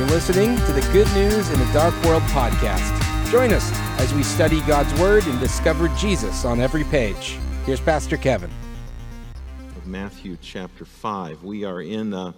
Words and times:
You're 0.00 0.08
listening 0.08 0.56
to 0.56 0.72
the 0.72 0.80
Good 0.94 1.12
News 1.12 1.50
in 1.50 1.60
a 1.60 1.72
Dark 1.74 1.94
World 2.04 2.22
podcast. 2.22 3.30
Join 3.30 3.52
us 3.52 3.70
as 4.00 4.14
we 4.14 4.22
study 4.22 4.62
God's 4.62 4.98
Word 4.98 5.26
and 5.26 5.38
discover 5.38 5.88
Jesus 5.88 6.46
on 6.46 6.58
every 6.58 6.84
page. 6.84 7.36
Here's 7.66 7.82
Pastor 7.82 8.16
Kevin. 8.16 8.50
Of 9.76 9.86
Matthew 9.86 10.38
chapter 10.40 10.86
5. 10.86 11.42
We 11.42 11.64
are 11.64 11.82
in 11.82 12.14
uh, 12.14 12.32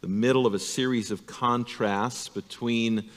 the 0.00 0.08
middle 0.08 0.44
of 0.44 0.54
a 0.54 0.58
series 0.58 1.12
of 1.12 1.24
contrasts 1.24 2.28
between 2.28 3.08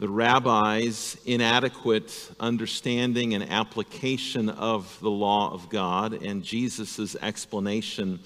the 0.00 0.08
rabbi's 0.08 1.16
inadequate 1.24 2.32
understanding 2.40 3.34
and 3.34 3.48
application 3.48 4.48
of 4.48 4.98
the 5.00 5.12
law 5.12 5.52
of 5.54 5.68
God 5.68 6.24
and 6.24 6.42
Jesus' 6.42 7.14
explanation 7.22 8.18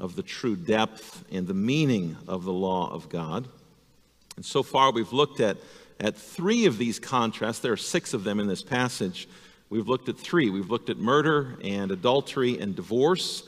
of 0.00 0.16
the 0.16 0.24
true 0.24 0.56
depth 0.56 1.24
and 1.30 1.46
the 1.46 1.54
meaning 1.54 2.16
of 2.26 2.42
the 2.42 2.52
law 2.52 2.92
of 2.92 3.08
God. 3.08 3.46
And 4.36 4.44
so 4.44 4.62
far, 4.62 4.92
we've 4.92 5.12
looked 5.12 5.40
at, 5.40 5.56
at 5.98 6.16
three 6.16 6.66
of 6.66 6.78
these 6.78 6.98
contrasts. 6.98 7.60
There 7.60 7.72
are 7.72 7.76
six 7.76 8.14
of 8.14 8.22
them 8.22 8.38
in 8.38 8.46
this 8.46 8.62
passage. 8.62 9.28
We've 9.70 9.88
looked 9.88 10.08
at 10.08 10.18
three. 10.18 10.50
We've 10.50 10.70
looked 10.70 10.90
at 10.90 10.98
murder 10.98 11.56
and 11.64 11.90
adultery 11.90 12.60
and 12.60 12.76
divorce. 12.76 13.42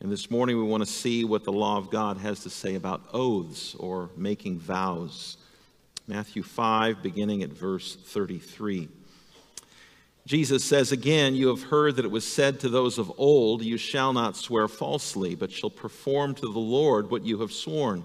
And 0.00 0.10
this 0.10 0.30
morning, 0.30 0.56
we 0.56 0.64
want 0.64 0.82
to 0.82 0.90
see 0.90 1.24
what 1.24 1.44
the 1.44 1.52
law 1.52 1.76
of 1.76 1.90
God 1.90 2.16
has 2.16 2.40
to 2.44 2.50
say 2.50 2.74
about 2.74 3.02
oaths 3.12 3.74
or 3.74 4.10
making 4.16 4.58
vows. 4.58 5.36
Matthew 6.08 6.42
5, 6.42 7.02
beginning 7.02 7.42
at 7.42 7.50
verse 7.50 7.94
33. 7.94 8.88
Jesus 10.26 10.64
says 10.64 10.90
again, 10.90 11.34
You 11.34 11.48
have 11.48 11.64
heard 11.64 11.96
that 11.96 12.04
it 12.04 12.10
was 12.10 12.26
said 12.26 12.60
to 12.60 12.68
those 12.68 12.98
of 12.98 13.12
old, 13.18 13.62
You 13.62 13.76
shall 13.76 14.12
not 14.12 14.36
swear 14.36 14.68
falsely, 14.68 15.34
but 15.34 15.52
shall 15.52 15.70
perform 15.70 16.34
to 16.36 16.46
the 16.52 16.58
Lord 16.58 17.10
what 17.10 17.24
you 17.24 17.40
have 17.40 17.52
sworn. 17.52 18.04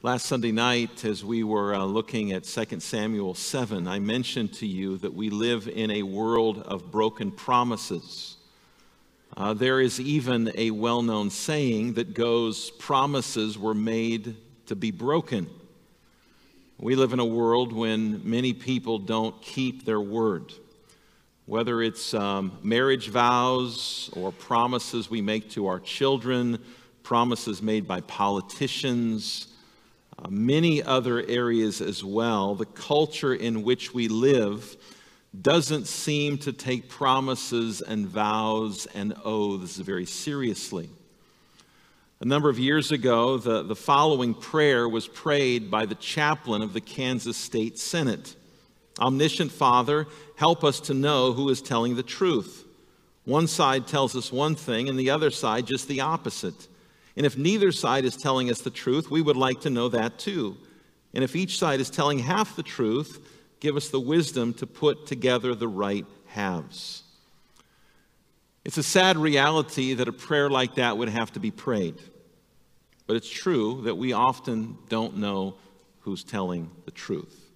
Last 0.00 0.26
Sunday 0.26 0.52
night, 0.52 1.04
as 1.04 1.24
we 1.24 1.42
were 1.42 1.74
uh, 1.74 1.84
looking 1.84 2.30
at 2.30 2.44
2 2.44 2.78
Samuel 2.78 3.34
7, 3.34 3.88
I 3.88 3.98
mentioned 3.98 4.54
to 4.54 4.66
you 4.66 4.96
that 4.98 5.12
we 5.12 5.28
live 5.28 5.66
in 5.66 5.90
a 5.90 6.04
world 6.04 6.58
of 6.58 6.92
broken 6.92 7.32
promises. 7.32 8.36
Uh, 9.36 9.54
there 9.54 9.80
is 9.80 9.98
even 10.00 10.52
a 10.54 10.70
well 10.70 11.02
known 11.02 11.30
saying 11.30 11.94
that 11.94 12.14
goes, 12.14 12.70
Promises 12.78 13.58
were 13.58 13.74
made 13.74 14.36
to 14.66 14.76
be 14.76 14.92
broken. 14.92 15.50
We 16.78 16.94
live 16.94 17.12
in 17.12 17.18
a 17.18 17.26
world 17.26 17.72
when 17.72 18.20
many 18.22 18.52
people 18.52 19.00
don't 19.00 19.42
keep 19.42 19.84
their 19.84 20.00
word. 20.00 20.52
Whether 21.46 21.82
it's 21.82 22.14
um, 22.14 22.56
marriage 22.62 23.08
vows 23.08 24.10
or 24.12 24.30
promises 24.30 25.10
we 25.10 25.22
make 25.22 25.50
to 25.50 25.66
our 25.66 25.80
children, 25.80 26.62
promises 27.02 27.60
made 27.60 27.88
by 27.88 28.00
politicians, 28.02 29.48
uh, 30.18 30.28
many 30.28 30.82
other 30.82 31.24
areas 31.28 31.80
as 31.80 32.02
well, 32.02 32.54
the 32.54 32.66
culture 32.66 33.34
in 33.34 33.62
which 33.62 33.94
we 33.94 34.08
live 34.08 34.76
doesn't 35.40 35.86
seem 35.86 36.38
to 36.38 36.52
take 36.52 36.88
promises 36.88 37.80
and 37.80 38.06
vows 38.06 38.86
and 38.94 39.14
oaths 39.24 39.76
very 39.76 40.06
seriously. 40.06 40.88
A 42.20 42.24
number 42.24 42.48
of 42.48 42.58
years 42.58 42.90
ago, 42.90 43.36
the, 43.36 43.62
the 43.62 43.76
following 43.76 44.34
prayer 44.34 44.88
was 44.88 45.06
prayed 45.06 45.70
by 45.70 45.86
the 45.86 45.94
chaplain 45.94 46.62
of 46.62 46.72
the 46.72 46.80
Kansas 46.80 47.36
State 47.36 47.78
Senate 47.78 48.34
Omniscient 48.98 49.52
Father, 49.52 50.06
help 50.36 50.64
us 50.64 50.80
to 50.80 50.94
know 50.94 51.32
who 51.32 51.48
is 51.50 51.62
telling 51.62 51.94
the 51.94 52.02
truth. 52.02 52.64
One 53.24 53.46
side 53.46 53.86
tells 53.86 54.16
us 54.16 54.32
one 54.32 54.54
thing, 54.54 54.88
and 54.88 54.98
the 54.98 55.10
other 55.10 55.30
side 55.30 55.66
just 55.66 55.86
the 55.86 56.00
opposite. 56.00 56.66
And 57.18 57.26
if 57.26 57.36
neither 57.36 57.72
side 57.72 58.04
is 58.04 58.16
telling 58.16 58.48
us 58.48 58.60
the 58.60 58.70
truth, 58.70 59.10
we 59.10 59.20
would 59.20 59.36
like 59.36 59.62
to 59.62 59.70
know 59.70 59.88
that 59.88 60.20
too. 60.20 60.56
And 61.12 61.24
if 61.24 61.34
each 61.34 61.58
side 61.58 61.80
is 61.80 61.90
telling 61.90 62.20
half 62.20 62.54
the 62.54 62.62
truth, 62.62 63.28
give 63.58 63.76
us 63.76 63.88
the 63.88 63.98
wisdom 63.98 64.54
to 64.54 64.68
put 64.68 65.04
together 65.04 65.52
the 65.56 65.66
right 65.66 66.06
halves. 66.26 67.02
It's 68.64 68.78
a 68.78 68.84
sad 68.84 69.16
reality 69.16 69.94
that 69.94 70.06
a 70.06 70.12
prayer 70.12 70.48
like 70.48 70.76
that 70.76 70.96
would 70.96 71.08
have 71.08 71.32
to 71.32 71.40
be 71.40 71.50
prayed. 71.50 71.96
But 73.08 73.16
it's 73.16 73.28
true 73.28 73.80
that 73.82 73.96
we 73.96 74.12
often 74.12 74.78
don't 74.88 75.16
know 75.16 75.56
who's 76.02 76.22
telling 76.22 76.70
the 76.84 76.92
truth. 76.92 77.50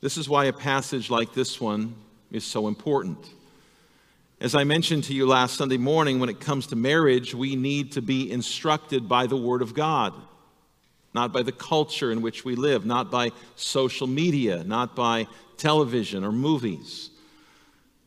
This 0.00 0.16
is 0.16 0.28
why 0.28 0.46
a 0.46 0.52
passage 0.52 1.10
like 1.10 1.32
this 1.32 1.60
one 1.60 1.94
is 2.32 2.42
so 2.42 2.66
important. 2.66 3.24
As 4.40 4.54
I 4.54 4.64
mentioned 4.64 5.04
to 5.04 5.14
you 5.14 5.26
last 5.26 5.56
Sunday 5.56 5.76
morning, 5.76 6.18
when 6.18 6.28
it 6.28 6.40
comes 6.40 6.66
to 6.66 6.76
marriage, 6.76 7.34
we 7.34 7.54
need 7.54 7.92
to 7.92 8.02
be 8.02 8.30
instructed 8.30 9.08
by 9.08 9.26
the 9.26 9.36
Word 9.36 9.62
of 9.62 9.74
God, 9.74 10.12
not 11.14 11.32
by 11.32 11.42
the 11.42 11.52
culture 11.52 12.10
in 12.10 12.20
which 12.20 12.44
we 12.44 12.56
live, 12.56 12.84
not 12.84 13.12
by 13.12 13.30
social 13.54 14.08
media, 14.08 14.64
not 14.64 14.96
by 14.96 15.28
television 15.56 16.24
or 16.24 16.32
movies. 16.32 17.10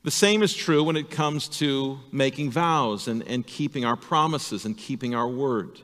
The 0.03 0.11
same 0.11 0.43
is 0.43 0.53
true 0.53 0.83
when 0.83 0.97
it 0.97 1.09
comes 1.09 1.47
to 1.59 1.97
making 2.11 2.51
vows 2.51 3.07
and, 3.07 3.23
and 3.23 3.47
keeping 3.47 3.85
our 3.85 3.95
promises 3.95 4.65
and 4.65 4.77
keeping 4.77 5.15
our 5.15 5.27
word. 5.27 5.79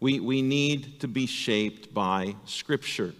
We, 0.00 0.18
we 0.18 0.42
need 0.42 1.00
to 1.00 1.08
be 1.08 1.26
shaped 1.26 1.94
by 1.94 2.34
Scripture. 2.44 3.14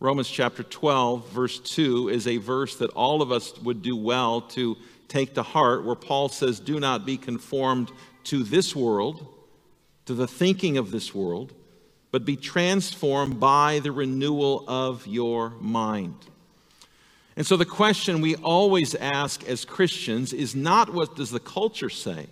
Romans 0.00 0.28
chapter 0.28 0.64
12, 0.64 1.30
verse 1.30 1.60
2, 1.60 2.08
is 2.08 2.26
a 2.26 2.38
verse 2.38 2.76
that 2.76 2.90
all 2.90 3.22
of 3.22 3.30
us 3.30 3.56
would 3.60 3.82
do 3.82 3.96
well 3.96 4.40
to 4.40 4.76
take 5.14 5.34
to 5.34 5.44
heart, 5.44 5.84
where 5.84 5.94
Paul 5.94 6.28
says, 6.28 6.58
Do 6.58 6.80
not 6.80 7.06
be 7.06 7.16
conformed 7.16 7.92
to 8.24 8.42
this 8.42 8.74
world, 8.74 9.24
to 10.06 10.14
the 10.14 10.26
thinking 10.26 10.76
of 10.76 10.90
this 10.90 11.14
world, 11.14 11.52
but 12.10 12.24
be 12.24 12.36
transformed 12.36 13.38
by 13.38 13.78
the 13.78 13.92
renewal 13.92 14.64
of 14.66 15.06
your 15.06 15.50
mind. 15.60 16.16
And 17.36 17.46
so 17.46 17.56
the 17.56 17.64
question 17.64 18.20
we 18.20 18.34
always 18.36 18.96
ask 18.96 19.44
as 19.48 19.64
Christians 19.64 20.32
is 20.32 20.56
not 20.56 20.92
what 20.92 21.14
does 21.14 21.30
the 21.30 21.40
culture 21.40 21.90
say? 21.90 22.26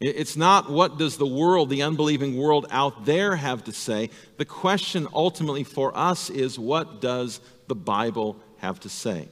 It's 0.00 0.36
not 0.36 0.70
what 0.70 0.96
does 0.96 1.18
the 1.18 1.26
world, 1.26 1.68
the 1.68 1.82
unbelieving 1.82 2.36
world 2.36 2.66
out 2.70 3.04
there 3.04 3.36
have 3.36 3.64
to 3.64 3.72
say. 3.72 4.08
The 4.36 4.44
question 4.44 5.06
ultimately 5.12 5.64
for 5.64 5.96
us 5.96 6.30
is 6.30 6.58
what 6.58 7.02
does 7.02 7.40
the 7.66 7.74
Bible 7.74 8.36
have 8.58 8.80
to 8.80 8.88
say? 8.88 9.28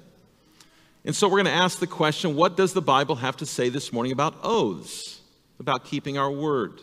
And 1.06 1.14
so 1.14 1.28
we're 1.28 1.42
going 1.42 1.46
to 1.46 1.52
ask 1.52 1.78
the 1.78 1.86
question 1.86 2.34
what 2.34 2.56
does 2.56 2.72
the 2.72 2.82
Bible 2.82 3.14
have 3.14 3.36
to 3.36 3.46
say 3.46 3.68
this 3.68 3.92
morning 3.92 4.10
about 4.10 4.34
oaths, 4.42 5.20
about 5.60 5.84
keeping 5.84 6.18
our 6.18 6.30
word? 6.30 6.80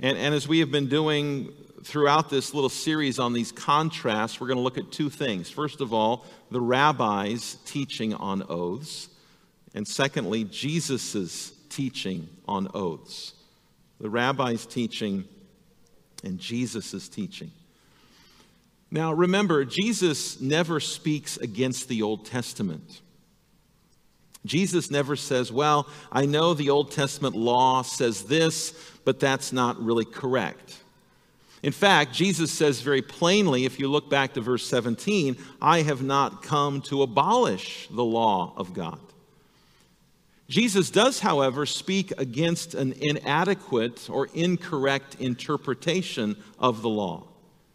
And, 0.00 0.16
and 0.16 0.34
as 0.34 0.48
we 0.48 0.60
have 0.60 0.70
been 0.70 0.88
doing 0.88 1.52
throughout 1.84 2.30
this 2.30 2.54
little 2.54 2.70
series 2.70 3.18
on 3.18 3.34
these 3.34 3.52
contrasts, 3.52 4.40
we're 4.40 4.46
going 4.46 4.56
to 4.56 4.62
look 4.62 4.78
at 4.78 4.90
two 4.90 5.10
things. 5.10 5.50
First 5.50 5.82
of 5.82 5.92
all, 5.92 6.24
the 6.50 6.62
rabbi's 6.62 7.58
teaching 7.66 8.14
on 8.14 8.42
oaths, 8.48 9.10
and 9.74 9.86
secondly, 9.86 10.44
Jesus' 10.44 11.52
teaching 11.68 12.26
on 12.48 12.68
oaths. 12.72 13.34
The 14.00 14.08
rabbi's 14.08 14.64
teaching 14.64 15.24
and 16.24 16.38
Jesus' 16.38 17.06
teaching. 17.06 17.50
Now, 18.90 19.12
remember, 19.12 19.66
Jesus 19.66 20.40
never 20.40 20.80
speaks 20.80 21.36
against 21.36 21.88
the 21.88 22.00
Old 22.00 22.24
Testament. 22.24 23.02
Jesus 24.46 24.90
never 24.90 25.16
says, 25.16 25.52
Well, 25.52 25.86
I 26.10 26.26
know 26.26 26.54
the 26.54 26.70
Old 26.70 26.90
Testament 26.90 27.36
law 27.36 27.82
says 27.82 28.24
this, 28.24 28.74
but 29.04 29.20
that's 29.20 29.52
not 29.52 29.82
really 29.82 30.04
correct. 30.04 30.78
In 31.62 31.72
fact, 31.72 32.14
Jesus 32.14 32.50
says 32.50 32.80
very 32.80 33.02
plainly, 33.02 33.66
if 33.66 33.78
you 33.78 33.88
look 33.88 34.08
back 34.08 34.32
to 34.34 34.40
verse 34.40 34.66
17, 34.66 35.36
I 35.60 35.82
have 35.82 36.02
not 36.02 36.42
come 36.42 36.80
to 36.82 37.02
abolish 37.02 37.86
the 37.90 38.04
law 38.04 38.54
of 38.56 38.72
God. 38.72 38.98
Jesus 40.48 40.90
does, 40.90 41.20
however, 41.20 41.66
speak 41.66 42.12
against 42.18 42.74
an 42.74 42.94
inadequate 42.94 44.08
or 44.10 44.28
incorrect 44.34 45.16
interpretation 45.20 46.34
of 46.58 46.82
the 46.82 46.88
law. 46.88 47.24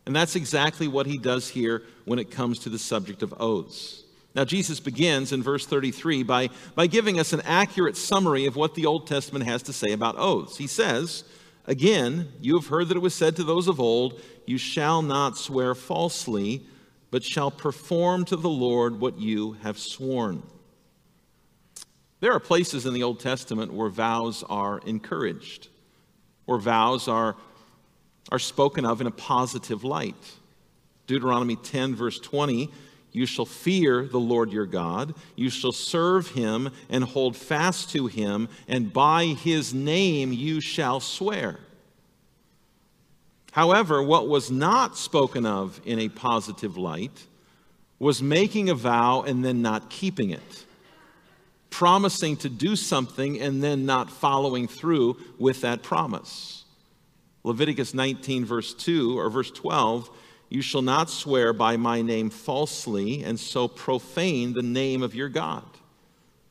And 0.05 0.15
that's 0.15 0.35
exactly 0.35 0.87
what 0.87 1.05
he 1.05 1.17
does 1.17 1.47
here 1.47 1.83
when 2.05 2.19
it 2.19 2.31
comes 2.31 2.59
to 2.59 2.69
the 2.69 2.79
subject 2.79 3.23
of 3.23 3.33
oaths. 3.39 4.04
Now, 4.35 4.43
Jesus 4.43 4.81
begins 4.81 5.31
in 5.31 5.41
verse 5.41 5.65
33 5.65 6.23
by, 6.23 6.49
by 6.75 6.87
giving 6.87 7.19
us 7.19 7.31
an 7.31 7.41
accurate 7.45 7.95
summary 7.95 8.45
of 8.45 8.57
what 8.57 8.75
the 8.75 8.85
Old 8.85 9.07
Testament 9.07 9.45
has 9.45 9.63
to 9.63 9.73
say 9.73 9.93
about 9.93 10.17
oaths. 10.17 10.57
He 10.57 10.67
says, 10.67 11.23
Again, 11.65 12.27
you 12.41 12.55
have 12.59 12.67
heard 12.67 12.89
that 12.89 12.97
it 12.97 13.01
was 13.01 13.15
said 13.15 13.37
to 13.37 13.45
those 13.45 13.69
of 13.69 13.79
old, 13.79 14.21
You 14.45 14.57
shall 14.57 15.01
not 15.01 15.37
swear 15.37 15.73
falsely, 15.73 16.63
but 17.11 17.23
shall 17.23 17.49
perform 17.49 18.25
to 18.25 18.35
the 18.35 18.49
Lord 18.49 18.99
what 18.99 19.17
you 19.17 19.53
have 19.63 19.79
sworn. 19.79 20.43
There 22.19 22.33
are 22.33 22.39
places 22.39 22.85
in 22.85 22.93
the 22.93 23.03
Old 23.03 23.21
Testament 23.21 23.73
where 23.73 23.89
vows 23.89 24.43
are 24.49 24.79
encouraged, 24.79 25.69
where 26.43 26.59
vows 26.59 27.07
are, 27.07 27.37
are 28.33 28.39
spoken 28.39 28.85
of 28.85 28.99
in 28.99 29.07
a 29.07 29.11
positive 29.11 29.85
light. 29.85 30.33
Deuteronomy 31.07 31.55
10, 31.55 31.95
verse 31.95 32.19
20 32.19 32.69
You 33.15 33.25
shall 33.25 33.45
fear 33.45 34.05
the 34.05 34.19
Lord 34.19 34.51
your 34.51 34.65
God, 34.65 35.15
you 35.37 35.49
shall 35.49 35.71
serve 35.71 36.31
him 36.31 36.69
and 36.89 37.01
hold 37.01 37.37
fast 37.37 37.89
to 37.91 38.07
him, 38.07 38.49
and 38.67 38.91
by 38.91 39.27
his 39.27 39.73
name 39.73 40.33
you 40.33 40.59
shall 40.59 40.99
swear. 40.99 41.59
However, 43.53 44.03
what 44.03 44.27
was 44.27 44.51
not 44.51 44.97
spoken 44.97 45.45
of 45.45 45.79
in 45.85 45.97
a 45.97 46.09
positive 46.09 46.75
light 46.75 47.25
was 47.99 48.21
making 48.21 48.69
a 48.69 48.75
vow 48.75 49.21
and 49.21 49.45
then 49.45 49.61
not 49.61 49.89
keeping 49.89 50.31
it, 50.31 50.65
promising 51.69 52.35
to 52.35 52.49
do 52.49 52.75
something 52.75 53.39
and 53.39 53.63
then 53.63 53.85
not 53.85 54.11
following 54.11 54.67
through 54.67 55.15
with 55.39 55.61
that 55.61 55.83
promise. 55.83 56.65
Leviticus 57.45 57.93
19, 57.93 58.43
verse 58.43 58.73
2 58.73 59.17
or 59.17 59.29
verse 59.29 59.51
12 59.51 60.09
you 60.49 60.61
shall 60.61 60.81
not 60.81 61.09
swear 61.09 61.53
by 61.53 61.77
my 61.77 62.01
name 62.01 62.29
falsely 62.29 63.23
and 63.23 63.39
so 63.39 63.67
profane 63.67 64.53
the 64.53 64.61
name 64.61 65.01
of 65.01 65.15
your 65.15 65.29
God. 65.29 65.65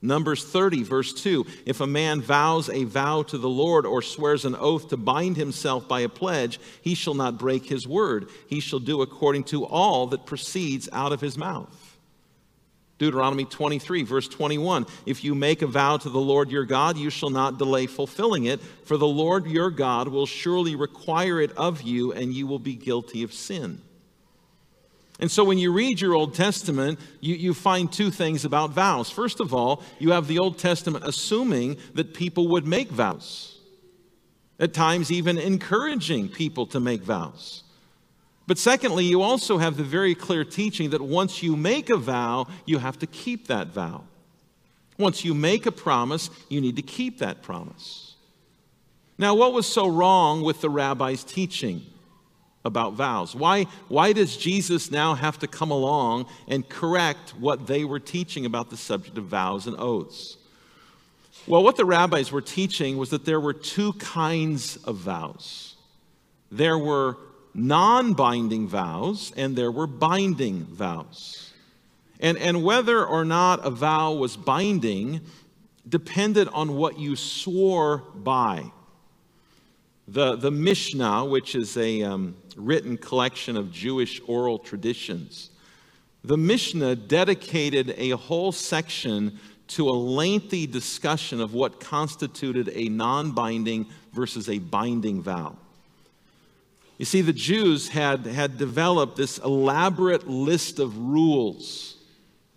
Numbers 0.05 0.45
30, 0.45 0.83
verse 0.83 1.15
2 1.15 1.47
If 1.65 1.81
a 1.81 1.87
man 1.87 2.21
vows 2.21 2.69
a 2.69 2.85
vow 2.85 3.23
to 3.23 3.39
the 3.39 3.49
Lord 3.49 3.87
or 3.87 4.03
swears 4.03 4.45
an 4.45 4.55
oath 4.55 4.89
to 4.89 4.99
bind 4.99 5.37
himself 5.37 5.89
by 5.89 6.01
a 6.01 6.09
pledge, 6.11 6.61
he 6.83 6.95
shall 6.95 7.15
not 7.15 7.39
break 7.39 7.65
his 7.65 7.89
word. 7.89 8.29
He 8.47 8.61
shall 8.61 8.81
do 8.81 9.01
according 9.01 9.45
to 9.45 9.65
all 9.65 10.07
that 10.09 10.27
proceeds 10.27 10.91
out 10.93 11.13
of 11.13 11.23
his 11.23 11.39
mouth. 11.39 11.84
Deuteronomy 12.99 13.45
23, 13.45 14.05
verse 14.05 14.29
21 14.29 14.87
If 15.05 15.25
you 15.25 15.35
make 15.35 15.63
a 15.63 15.67
vow 15.67 15.97
to 15.97 16.09
the 16.09 16.21
Lord 16.21 16.51
your 16.51 16.65
God, 16.65 16.97
you 16.97 17.11
shall 17.11 17.31
not 17.31 17.59
delay 17.59 17.87
fulfilling 17.87 18.45
it, 18.45 18.61
for 18.85 18.97
the 18.97 19.07
Lord 19.07 19.47
your 19.47 19.71
God 19.71 20.09
will 20.09 20.27
surely 20.27 20.77
require 20.77 21.41
it 21.41 21.53
of 21.57 21.83
you, 21.83 22.13
and 22.13 22.33
you 22.33 22.47
will 22.47 22.59
be 22.59 22.75
guilty 22.75 23.23
of 23.23 23.33
sin. 23.33 23.81
And 25.21 25.31
so 25.31 25.45
when 25.45 25.59
you 25.59 25.73
read 25.73 26.01
your 26.01 26.15
Old 26.15 26.35
Testament, 26.35 26.99
you, 27.21 27.35
you 27.35 27.55
find 27.55 27.93
two 27.93 28.11
things 28.11 28.45
about 28.45 28.71
vows. 28.71 29.11
First 29.11 29.41
of 29.41 29.55
all, 29.55 29.83
you 29.99 30.11
have 30.11 30.27
the 30.27 30.39
Old 30.39 30.59
Testament 30.59 31.05
assuming 31.07 31.77
that 31.95 32.15
people 32.15 32.49
would 32.49 32.67
make 32.67 32.91
vows, 32.91 33.59
at 34.59 34.73
times, 34.73 35.11
even 35.11 35.37
encouraging 35.37 36.29
people 36.29 36.67
to 36.69 36.79
make 36.79 37.03
vows. 37.03 37.64
But 38.47 38.59
secondly, 38.59 39.05
you 39.05 39.23
also 39.23 39.59
have 39.59 39.77
the 39.77 39.85
very 39.85 40.15
clear 40.15 40.45
teaching 40.45 40.91
that 40.91 41.01
once 41.01 41.43
you 41.43 41.57
make 41.57 41.89
a 41.89 41.97
vow, 41.97 42.47
you 42.67 42.79
have 42.79 42.99
to 42.99 43.07
keep 43.07 43.47
that 43.47 43.69
vow. 43.69 44.05
Once 44.99 45.25
you 45.25 45.35
make 45.35 45.67
a 45.67 45.73
promise, 45.73 46.31
you 46.49 46.61
need 46.61 46.77
to 46.77 46.83
keep 46.83 47.19
that 47.19 47.43
promise. 47.43 48.15
Now, 49.17 49.35
what 49.35 49.53
was 49.53 49.67
so 49.67 49.89
wrong 49.89 50.43
with 50.43 50.61
the 50.61 50.71
rabbi's 50.71 51.25
teaching? 51.25 51.87
about 52.65 52.95
vows? 52.95 53.35
Why, 53.35 53.65
why 53.89 54.13
does 54.13 54.37
Jesus 54.37 54.91
now 54.91 55.15
have 55.15 55.39
to 55.41 55.47
come 55.47 55.71
along 55.71 56.27
and 56.49 56.67
correct 56.69 57.35
what 57.39 57.67
they 57.67 57.85
were 57.85 58.01
teaching 58.01 58.47
about 58.47 58.71
the 58.71 58.77
subject 58.77 59.19
of 59.19 59.25
vows 59.25 59.67
and 59.67 59.77
oaths? 59.79 60.39
Well, 61.47 61.63
what 61.63 61.77
the 61.77 61.85
rabbis 61.85 62.33
were 62.33 62.41
teaching 62.41 62.97
was 62.97 63.11
that 63.11 63.27
there 63.27 63.41
were 63.41 63.53
two 63.53 63.93
kinds 63.95 64.77
of 64.79 64.97
vows 64.97 65.71
there 66.51 66.79
were 66.79 67.17
non 67.55 68.15
binding 68.15 68.67
vows, 68.69 69.33
and 69.37 69.57
there 69.57 69.71
were 69.71 69.87
binding 69.87 70.65
vows. 70.65 71.53
And, 72.21 72.39
and 72.39 72.63
whether 72.63 73.05
or 73.05 73.25
not 73.25 73.65
a 73.65 73.71
vow 73.71 74.15
was 74.15 74.37
binding 74.37 75.21
depended 75.89 76.49
on 76.49 76.77
what 76.77 76.99
you 76.99 77.17
swore 77.17 77.99
by. 78.15 78.65
The, 80.09 80.37
the 80.37 80.51
Mishnah, 80.51 81.25
which 81.25 81.55
is 81.55 81.77
a 81.77 82.03
um, 82.03 82.37
written 82.57 82.97
collection 82.97 83.57
of 83.57 83.73
Jewish 83.73 84.21
oral 84.27 84.59
traditions, 84.59 85.51
the 86.23 86.37
Mishnah 86.37 86.97
dedicated 86.97 87.95
a 87.99 88.11
whole 88.11 88.53
section 88.53 89.39
to 89.67 89.89
a 89.89 89.93
lengthy 89.93 90.67
discussion 90.67 91.41
of 91.41 91.55
what 91.55 91.81
constituted 91.81 92.71
a 92.75 92.89
non 92.89 93.33
binding 93.33 93.87
versus 94.13 94.49
a 94.49 94.59
binding 94.59 95.23
vow. 95.23 95.57
You 96.99 97.05
see, 97.05 97.23
the 97.23 97.33
Jews 97.33 97.89
had, 97.89 98.25
had 98.27 98.57
developed 98.57 99.17
this 99.17 99.39
elaborate 99.39 100.29
list 100.29 100.79
of 100.79 100.97
rules 100.97 101.97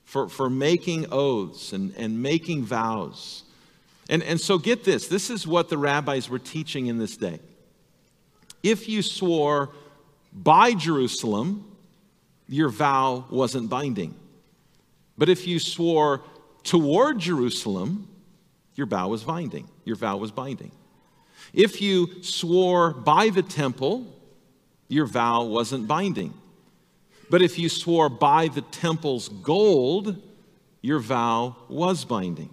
for, 0.05 0.29
for 0.29 0.49
making 0.49 1.07
oaths 1.11 1.73
and, 1.73 1.93
and 1.97 2.21
making 2.21 2.63
vows. 2.63 3.43
And, 4.09 4.23
and 4.23 4.39
so 4.39 4.57
get 4.57 4.83
this 4.83 5.07
this 5.07 5.29
is 5.29 5.45
what 5.45 5.69
the 5.69 5.77
rabbis 5.77 6.29
were 6.29 6.39
teaching 6.39 6.87
in 6.87 6.97
this 6.97 7.17
day. 7.17 7.39
If 8.63 8.87
you 8.87 9.01
swore 9.01 9.71
by 10.31 10.73
Jerusalem, 10.73 11.75
your 12.47 12.69
vow 12.69 13.25
wasn't 13.29 13.69
binding. 13.69 14.15
But 15.17 15.29
if 15.29 15.47
you 15.47 15.59
swore 15.59 16.23
toward 16.63 17.19
Jerusalem, 17.19 18.07
your 18.75 18.87
vow 18.87 19.09
was 19.09 19.23
binding. 19.23 19.67
Your 19.83 19.95
vow 19.95 20.17
was 20.17 20.31
binding. 20.31 20.71
If 21.53 21.81
you 21.81 22.23
swore 22.23 22.91
by 22.91 23.29
the 23.29 23.41
temple, 23.41 24.13
your 24.87 25.05
vow 25.05 25.43
wasn't 25.43 25.87
binding. 25.87 26.33
But 27.29 27.41
if 27.41 27.59
you 27.59 27.69
swore 27.69 28.09
by 28.09 28.47
the 28.47 28.61
temple's 28.61 29.29
gold, 29.29 30.21
your 30.81 30.99
vow 30.99 31.55
was 31.67 32.05
binding. 32.05 32.49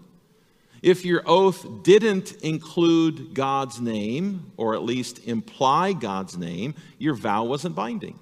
If 0.82 1.04
your 1.04 1.22
oath 1.25 1.66
didn't 1.82 2.32
include 2.42 3.32
God's 3.32 3.81
name, 3.81 4.52
or 4.56 4.75
at 4.75 4.82
least 4.82 5.26
imply 5.26 5.92
God's 5.92 6.36
name, 6.36 6.75
your 6.98 7.14
vow 7.14 7.44
wasn't 7.44 7.75
binding. 7.75 8.19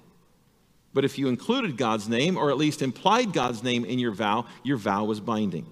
But 0.93 1.03
if 1.03 1.17
you 1.17 1.27
included 1.27 1.75
God's 1.75 2.07
name, 2.07 2.37
or 2.37 2.51
at 2.51 2.57
least 2.57 2.81
implied 2.81 3.33
God's 3.33 3.63
name 3.63 3.83
in 3.83 3.99
your 3.99 4.11
vow, 4.11 4.45
your 4.63 4.77
vow 4.77 5.05
was 5.05 5.19
binding. 5.19 5.65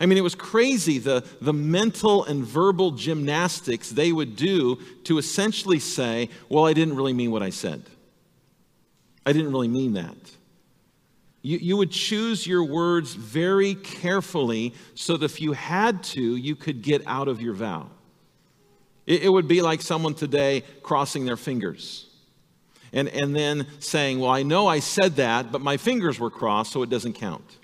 I 0.00 0.06
mean, 0.06 0.18
it 0.18 0.22
was 0.22 0.34
crazy 0.34 0.98
the, 0.98 1.24
the 1.40 1.52
mental 1.52 2.24
and 2.24 2.44
verbal 2.44 2.90
gymnastics 2.92 3.90
they 3.90 4.10
would 4.10 4.36
do 4.36 4.78
to 5.04 5.18
essentially 5.18 5.78
say, 5.78 6.30
Well, 6.48 6.66
I 6.66 6.72
didn't 6.72 6.96
really 6.96 7.12
mean 7.12 7.30
what 7.30 7.42
I 7.42 7.50
said. 7.50 7.82
I 9.26 9.32
didn't 9.32 9.52
really 9.52 9.68
mean 9.68 9.94
that. 9.94 10.16
You, 11.42 11.58
you 11.58 11.76
would 11.76 11.90
choose 11.90 12.46
your 12.46 12.64
words 12.64 13.14
very 13.14 13.74
carefully 13.74 14.74
so 14.94 15.16
that 15.16 15.24
if 15.26 15.40
you 15.40 15.52
had 15.52 16.02
to, 16.04 16.36
you 16.36 16.56
could 16.56 16.82
get 16.82 17.06
out 17.06 17.28
of 17.28 17.40
your 17.40 17.54
vow. 17.54 17.88
It, 19.06 19.24
it 19.24 19.28
would 19.28 19.46
be 19.46 19.62
like 19.62 19.82
someone 19.82 20.14
today 20.14 20.64
crossing 20.82 21.24
their 21.24 21.36
fingers 21.36 22.06
and, 22.92 23.08
and 23.08 23.36
then 23.36 23.66
saying, 23.78 24.20
Well, 24.20 24.30
I 24.30 24.42
know 24.42 24.66
I 24.66 24.80
said 24.80 25.16
that, 25.16 25.52
but 25.52 25.60
my 25.60 25.76
fingers 25.76 26.18
were 26.18 26.30
crossed, 26.30 26.72
so 26.72 26.82
it 26.82 26.90
doesn't 26.90 27.12
count. 27.12 27.58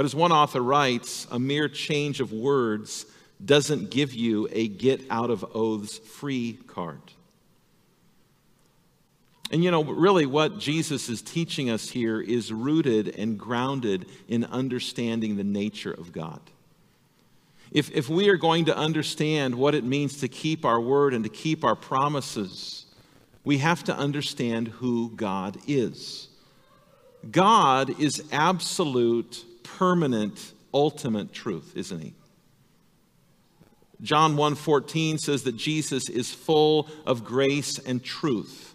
But 0.00 0.06
as 0.06 0.14
one 0.14 0.32
author 0.32 0.62
writes, 0.62 1.26
a 1.30 1.38
mere 1.38 1.68
change 1.68 2.22
of 2.22 2.32
words 2.32 3.04
doesn't 3.44 3.90
give 3.90 4.14
you 4.14 4.48
a 4.50 4.66
get 4.66 5.02
out 5.10 5.28
of 5.28 5.44
oaths 5.54 5.98
free 5.98 6.54
card. 6.68 7.02
And 9.50 9.62
you 9.62 9.70
know, 9.70 9.84
really, 9.84 10.24
what 10.24 10.58
Jesus 10.58 11.10
is 11.10 11.20
teaching 11.20 11.68
us 11.68 11.90
here 11.90 12.18
is 12.18 12.50
rooted 12.50 13.14
and 13.18 13.38
grounded 13.38 14.06
in 14.26 14.44
understanding 14.44 15.36
the 15.36 15.44
nature 15.44 15.92
of 15.92 16.12
God. 16.12 16.40
If, 17.70 17.90
if 17.90 18.08
we 18.08 18.30
are 18.30 18.38
going 18.38 18.64
to 18.64 18.74
understand 18.74 19.54
what 19.54 19.74
it 19.74 19.84
means 19.84 20.20
to 20.20 20.28
keep 20.28 20.64
our 20.64 20.80
word 20.80 21.12
and 21.12 21.24
to 21.24 21.30
keep 21.30 21.62
our 21.62 21.76
promises, 21.76 22.86
we 23.44 23.58
have 23.58 23.84
to 23.84 23.94
understand 23.94 24.68
who 24.68 25.10
God 25.14 25.58
is. 25.66 26.28
God 27.30 28.00
is 28.00 28.24
absolute, 28.32 29.44
permanent, 29.78 30.52
ultimate 30.72 31.32
truth, 31.32 31.72
isn't 31.76 32.00
he? 32.00 32.14
John 34.02 34.36
1:14 34.36 35.18
says 35.18 35.42
that 35.42 35.56
Jesus 35.56 36.08
is 36.08 36.32
full 36.32 36.88
of 37.06 37.24
grace 37.24 37.78
and 37.78 38.02
truth. 38.02 38.74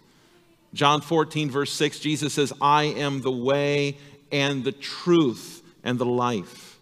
John 0.74 1.00
14, 1.00 1.50
verse 1.50 1.72
6, 1.72 2.00
Jesus 2.00 2.34
says, 2.34 2.52
I 2.60 2.84
am 2.84 3.22
the 3.22 3.32
way 3.32 3.96
and 4.30 4.62
the 4.62 4.72
truth 4.72 5.62
and 5.82 5.98
the 5.98 6.04
life. 6.04 6.78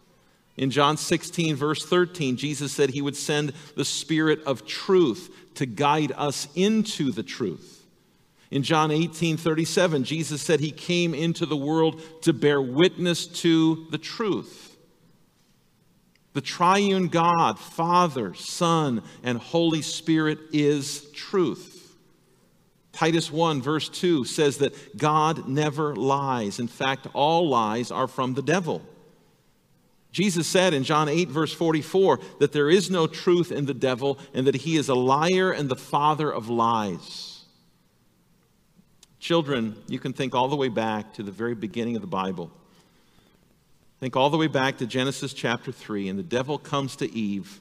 In 0.56 0.70
John 0.70 0.96
16, 0.96 1.54
verse 1.54 1.84
13, 1.84 2.36
Jesus 2.36 2.72
said 2.72 2.90
he 2.90 3.02
would 3.02 3.16
send 3.16 3.52
the 3.76 3.84
Spirit 3.84 4.42
of 4.44 4.66
truth 4.66 5.30
to 5.54 5.66
guide 5.66 6.12
us 6.16 6.48
into 6.56 7.12
the 7.12 7.22
truth. 7.22 7.83
In 8.50 8.62
John 8.62 8.90
18, 8.90 9.36
37, 9.36 10.04
Jesus 10.04 10.42
said 10.42 10.60
he 10.60 10.70
came 10.70 11.14
into 11.14 11.46
the 11.46 11.56
world 11.56 12.00
to 12.22 12.32
bear 12.32 12.60
witness 12.60 13.26
to 13.26 13.86
the 13.90 13.98
truth. 13.98 14.76
The 16.34 16.40
triune 16.40 17.08
God, 17.08 17.58
Father, 17.58 18.34
Son, 18.34 19.02
and 19.22 19.38
Holy 19.38 19.82
Spirit 19.82 20.38
is 20.52 21.10
truth. 21.12 21.96
Titus 22.92 23.30
1, 23.30 23.62
verse 23.62 23.88
2 23.88 24.24
says 24.24 24.58
that 24.58 24.96
God 24.96 25.48
never 25.48 25.96
lies. 25.96 26.60
In 26.60 26.68
fact, 26.68 27.08
all 27.12 27.48
lies 27.48 27.90
are 27.90 28.06
from 28.06 28.34
the 28.34 28.42
devil. 28.42 28.82
Jesus 30.12 30.46
said 30.46 30.74
in 30.74 30.84
John 30.84 31.08
8, 31.08 31.28
verse 31.28 31.52
44, 31.52 32.20
that 32.38 32.52
there 32.52 32.70
is 32.70 32.88
no 32.88 33.08
truth 33.08 33.50
in 33.50 33.66
the 33.66 33.74
devil 33.74 34.18
and 34.32 34.46
that 34.46 34.54
he 34.54 34.76
is 34.76 34.88
a 34.88 34.94
liar 34.94 35.50
and 35.50 35.68
the 35.68 35.74
father 35.74 36.32
of 36.32 36.48
lies. 36.48 37.33
Children, 39.24 39.74
you 39.88 39.98
can 39.98 40.12
think 40.12 40.34
all 40.34 40.48
the 40.48 40.56
way 40.56 40.68
back 40.68 41.14
to 41.14 41.22
the 41.22 41.30
very 41.32 41.54
beginning 41.54 41.96
of 41.96 42.02
the 42.02 42.06
Bible. 42.06 42.50
Think 43.98 44.16
all 44.16 44.28
the 44.28 44.36
way 44.36 44.48
back 44.48 44.76
to 44.76 44.86
Genesis 44.86 45.32
chapter 45.32 45.72
3, 45.72 46.10
and 46.10 46.18
the 46.18 46.22
devil 46.22 46.58
comes 46.58 46.96
to 46.96 47.10
Eve. 47.10 47.58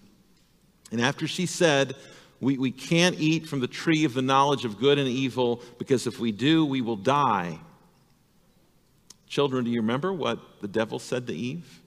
And 0.91 1.00
after 1.00 1.25
she 1.25 1.46
said, 1.46 1.96
we, 2.41 2.58
we 2.58 2.70
can't 2.70 3.17
eat 3.17 3.48
from 3.48 3.62
the 3.62 3.70
tree 3.70 4.03
of 4.03 4.13
the 4.13 4.22
knowledge 4.22 4.65
of 4.65 4.77
good 4.77 5.00
and 5.00 5.08
evil 5.08 5.63
because 5.79 6.05
if 6.05 6.20
we 6.20 6.34
do, 6.34 6.65
we 6.65 6.82
will 6.82 6.98
die. 6.98 7.58
Children, 9.29 9.63
do 9.63 9.72
you 9.72 9.79
remember 9.79 10.12
what 10.12 10.39
the 10.60 10.67
devil 10.67 11.00
said 11.00 11.27
to 11.27 11.34
Eve? 11.34 11.79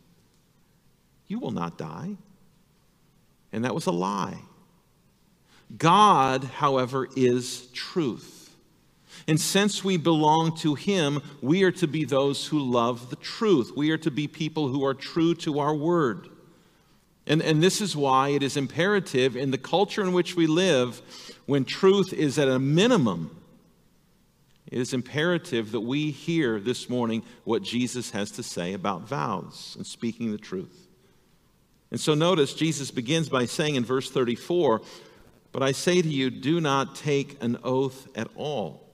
You 1.27 1.39
will 1.39 1.51
not 1.51 1.77
die. 1.77 2.17
And 3.53 3.67
that 3.67 3.75
was 3.75 3.85
a 3.85 3.93
lie. 3.93 4.39
God, 5.77 6.45
however, 6.45 7.07
is 7.15 7.67
truth. 7.75 8.36
And 9.29 9.41
since 9.41 9.83
we 9.85 9.97
belong 9.97 10.57
to 10.59 10.75
Him, 10.75 11.23
we 11.41 11.63
are 11.65 11.73
to 11.73 11.87
be 11.87 12.05
those 12.05 12.47
who 12.47 12.59
love 12.59 13.11
the 13.11 13.17
truth. 13.17 13.73
We 13.77 13.91
are 13.91 13.99
to 13.99 14.11
be 14.11 14.29
people 14.29 14.69
who 14.69 14.85
are 14.85 14.95
true 14.95 15.35
to 15.37 15.59
our 15.59 15.75
word. 15.75 16.29
And, 17.27 17.43
and 17.43 17.63
this 17.63 17.81
is 17.81 17.97
why 17.97 18.29
it 18.29 18.43
is 18.43 18.57
imperative 18.57 19.37
in 19.37 19.51
the 19.51 19.59
culture 19.59 20.03
in 20.03 20.13
which 20.13 20.37
we 20.37 20.47
live, 20.47 21.03
when 21.47 21.65
truth 21.65 22.13
is 22.13 22.39
at 22.39 22.49
a 22.49 22.59
minimum, 22.59 23.37
it 24.71 24.81
is 24.81 24.93
imperative 24.93 25.73
that 25.73 25.81
we 25.81 26.11
hear 26.11 26.59
this 26.59 26.89
morning 26.89 27.23
what 27.45 27.63
Jesus 27.63 28.11
has 28.11 28.33
to 28.33 28.43
say 28.43 28.73
about 28.73 29.03
vows 29.03 29.75
and 29.77 29.87
speaking 29.87 30.33
the 30.33 30.39
truth. 30.39 30.89
And 31.91 32.01
so 32.01 32.15
notice 32.15 32.53
Jesus 32.53 32.91
begins 32.91 33.29
by 33.29 33.47
saying 33.47 33.77
in 33.77 33.85
verse 33.85 34.11
34, 34.11 34.83
But 35.53 35.63
I 35.63 35.71
say 35.73 36.03
to 36.03 36.09
you, 36.09 36.31
do 36.31 36.61
not 36.61 36.97
take 36.97 37.43
an 37.43 37.59
oath 37.63 38.09
at 38.17 38.29
all. 38.35 38.86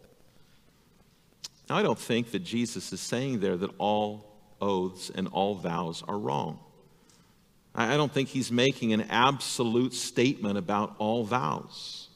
Now, 1.73 1.79
I 1.79 1.83
don't 1.83 1.99
think 1.99 2.33
that 2.33 2.41
Jesus 2.41 2.93
is 2.93 3.00
saying 3.00 3.41
there 3.41 3.57
that 3.57 3.71
all 3.79 4.26
oaths 4.61 5.09
and 5.09 5.26
all 5.29 5.55
vows 5.55 6.05
are 6.07 6.19
wrong. 6.19 6.59
I 7.75 7.97
don't 7.97 8.12
think 8.12 8.29
he's 8.29 8.52
making 8.52 8.93
an 8.93 9.00
absolute 9.09 9.95
statement 9.95 10.59
about 10.59 10.95
all 10.99 11.25
vows. 11.25 12.11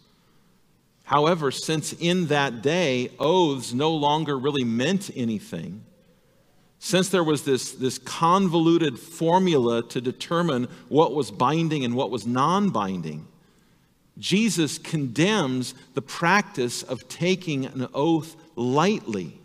However, 1.05 1.51
since 1.51 1.95
in 1.95 2.27
that 2.27 2.61
day 2.61 3.11
oaths 3.19 3.73
no 3.73 3.93
longer 3.93 4.39
really 4.39 4.63
meant 4.63 5.11
anything, 5.17 5.87
since 6.79 7.09
there 7.09 7.25
was 7.25 7.45
this, 7.45 7.73
this 7.73 7.97
convoluted 7.97 8.99
formula 8.99 9.83
to 9.89 10.03
determine 10.03 10.69
what 10.91 11.15
was 11.15 11.31
binding 11.31 11.83
and 11.83 11.95
what 11.95 12.11
was 12.11 12.27
non 12.27 12.69
binding, 12.69 13.27
Jesus 14.19 14.77
condemns 14.77 15.73
the 15.95 16.03
practice 16.03 16.83
of 16.83 17.09
taking 17.09 17.65
an 17.65 17.89
oath 17.95 18.37
lightly. 18.55 19.41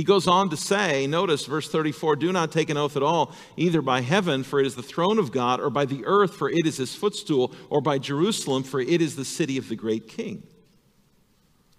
He 0.00 0.04
goes 0.04 0.26
on 0.26 0.48
to 0.48 0.56
say, 0.56 1.06
notice 1.06 1.44
verse 1.44 1.68
34 1.68 2.16
do 2.16 2.32
not 2.32 2.50
take 2.50 2.70
an 2.70 2.78
oath 2.78 2.96
at 2.96 3.02
all, 3.02 3.34
either 3.58 3.82
by 3.82 4.00
heaven, 4.00 4.44
for 4.44 4.58
it 4.58 4.64
is 4.64 4.74
the 4.74 4.82
throne 4.82 5.18
of 5.18 5.30
God, 5.30 5.60
or 5.60 5.68
by 5.68 5.84
the 5.84 6.06
earth, 6.06 6.36
for 6.36 6.48
it 6.48 6.64
is 6.64 6.78
his 6.78 6.94
footstool, 6.94 7.52
or 7.68 7.82
by 7.82 7.98
Jerusalem, 7.98 8.62
for 8.62 8.80
it 8.80 9.02
is 9.02 9.14
the 9.14 9.26
city 9.26 9.58
of 9.58 9.68
the 9.68 9.76
great 9.76 10.08
king. 10.08 10.42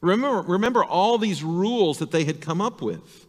Remember, 0.01 0.43
remember 0.43 0.83
all 0.83 1.17
these 1.17 1.43
rules 1.43 1.97
that 1.97 2.11
they 2.11 2.23
had 2.23 2.41
come 2.41 2.61
up 2.61 2.79
with. 2.79 3.25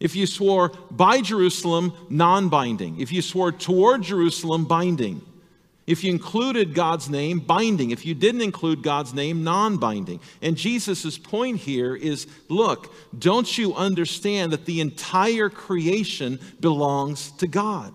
If 0.00 0.14
you 0.14 0.26
swore 0.26 0.68
by 0.90 1.22
Jerusalem, 1.22 1.94
non 2.10 2.50
binding. 2.50 3.00
If 3.00 3.12
you 3.12 3.22
swore 3.22 3.52
toward 3.52 4.02
Jerusalem, 4.02 4.66
binding. 4.66 5.22
If 5.86 6.04
you 6.04 6.12
included 6.12 6.74
God's 6.74 7.08
name, 7.08 7.40
binding. 7.40 7.90
If 7.90 8.06
you 8.06 8.14
didn't 8.14 8.42
include 8.42 8.82
God's 8.82 9.12
name, 9.12 9.42
non 9.42 9.78
binding. 9.78 10.20
And 10.40 10.56
Jesus' 10.56 11.18
point 11.18 11.58
here 11.58 11.96
is 11.96 12.26
look, 12.48 12.94
don't 13.18 13.58
you 13.58 13.74
understand 13.74 14.52
that 14.52 14.66
the 14.66 14.80
entire 14.80 15.48
creation 15.48 16.38
belongs 16.60 17.32
to 17.32 17.48
God? 17.48 17.94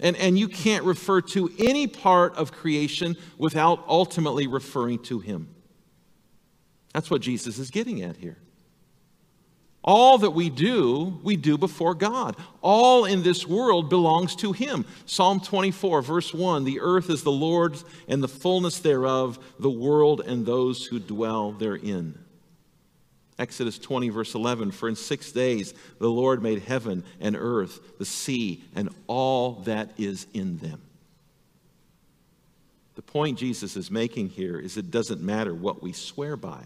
And, 0.00 0.16
and 0.16 0.38
you 0.38 0.48
can't 0.48 0.84
refer 0.84 1.20
to 1.20 1.50
any 1.58 1.86
part 1.86 2.34
of 2.34 2.52
creation 2.52 3.16
without 3.38 3.84
ultimately 3.88 4.48
referring 4.48 4.98
to 5.04 5.20
Him. 5.20 5.48
That's 6.92 7.10
what 7.10 7.22
Jesus 7.22 7.58
is 7.58 7.70
getting 7.70 8.02
at 8.02 8.16
here. 8.16 8.36
All 9.84 10.18
that 10.18 10.30
we 10.30 10.48
do, 10.48 11.18
we 11.24 11.36
do 11.36 11.58
before 11.58 11.94
God. 11.94 12.36
All 12.60 13.04
in 13.04 13.24
this 13.24 13.46
world 13.46 13.88
belongs 13.88 14.36
to 14.36 14.52
Him. 14.52 14.84
Psalm 15.06 15.40
24, 15.40 16.02
verse 16.02 16.32
1 16.32 16.64
The 16.64 16.80
earth 16.80 17.10
is 17.10 17.22
the 17.22 17.32
Lord's 17.32 17.84
and 18.06 18.22
the 18.22 18.28
fullness 18.28 18.78
thereof, 18.78 19.38
the 19.58 19.70
world 19.70 20.20
and 20.20 20.46
those 20.46 20.86
who 20.86 21.00
dwell 21.00 21.50
therein. 21.50 22.16
Exodus 23.40 23.76
20, 23.76 24.10
verse 24.10 24.36
11 24.36 24.70
For 24.70 24.88
in 24.88 24.94
six 24.94 25.32
days 25.32 25.74
the 25.98 26.10
Lord 26.10 26.42
made 26.42 26.62
heaven 26.62 27.02
and 27.20 27.34
earth, 27.36 27.98
the 27.98 28.04
sea, 28.04 28.62
and 28.76 28.88
all 29.08 29.54
that 29.64 29.90
is 29.98 30.28
in 30.32 30.58
them. 30.58 30.80
The 32.94 33.02
point 33.02 33.38
Jesus 33.38 33.76
is 33.76 33.90
making 33.90 34.28
here 34.28 34.60
is 34.60 34.76
it 34.76 34.92
doesn't 34.92 35.22
matter 35.22 35.52
what 35.52 35.82
we 35.82 35.92
swear 35.92 36.36
by. 36.36 36.62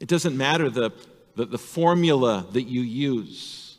It 0.00 0.08
doesn't 0.08 0.36
matter 0.36 0.70
the 0.70 0.92
the, 1.38 1.46
the 1.46 1.58
formula 1.58 2.44
that 2.50 2.64
you 2.64 2.80
use. 2.80 3.76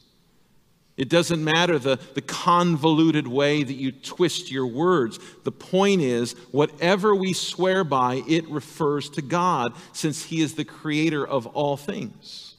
It 0.96 1.10
doesn't 1.10 1.44
matter 1.44 1.78
the, 1.78 2.00
the 2.14 2.22
convoluted 2.22 3.28
way 3.28 3.64
that 3.64 3.74
you 3.74 3.92
twist 3.92 4.50
your 4.50 4.66
words. 4.66 5.20
The 5.44 5.52
point 5.52 6.02
is, 6.02 6.34
whatever 6.52 7.14
we 7.14 7.34
swear 7.34 7.84
by, 7.84 8.24
it 8.30 8.50
refers 8.50 9.10
to 9.12 9.22
God, 9.22 9.74
since 9.92 10.24
He 10.24 10.42
is 10.42 10.56
the 10.56 10.64
creator 10.64 11.28
of 11.28 11.48
all 11.48 11.76
things. 11.76 12.56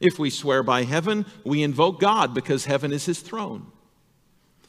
If 0.00 0.18
we 0.18 0.30
swear 0.30 0.62
by 0.62 0.84
heaven, 0.84 1.26
we 1.44 1.62
invoke 1.62 2.00
God 2.00 2.32
because 2.32 2.64
heaven 2.64 2.92
is 2.92 3.04
His 3.04 3.20
throne. 3.20 3.66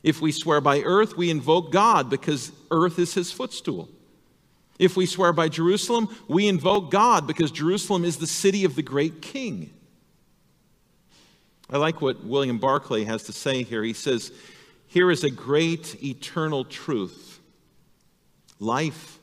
If 0.03 0.19
we 0.19 0.33
swear 0.33 0.59
by 0.59 0.81
earth, 0.81 1.15
we 1.15 1.29
invoke 1.29 1.71
God 1.71 2.09
because 2.09 2.51
earth 2.71 2.99
is 2.99 3.13
His 3.13 3.31
footstool. 3.31 3.87
If 4.81 4.97
we 4.97 5.05
swear 5.05 5.31
by 5.31 5.47
Jerusalem, 5.47 6.09
we 6.27 6.47
invoke 6.47 6.89
God 6.89 7.27
because 7.27 7.51
Jerusalem 7.51 8.03
is 8.03 8.17
the 8.17 8.25
city 8.25 8.65
of 8.65 8.75
the 8.75 8.81
great 8.81 9.21
king. 9.21 9.69
I 11.69 11.77
like 11.77 12.01
what 12.01 12.23
William 12.25 12.57
Barclay 12.57 13.03
has 13.03 13.21
to 13.25 13.31
say 13.31 13.61
here. 13.61 13.83
He 13.83 13.93
says, 13.93 14.31
Here 14.87 15.11
is 15.11 15.23
a 15.23 15.29
great 15.29 16.03
eternal 16.03 16.65
truth. 16.65 17.39
Life 18.59 19.19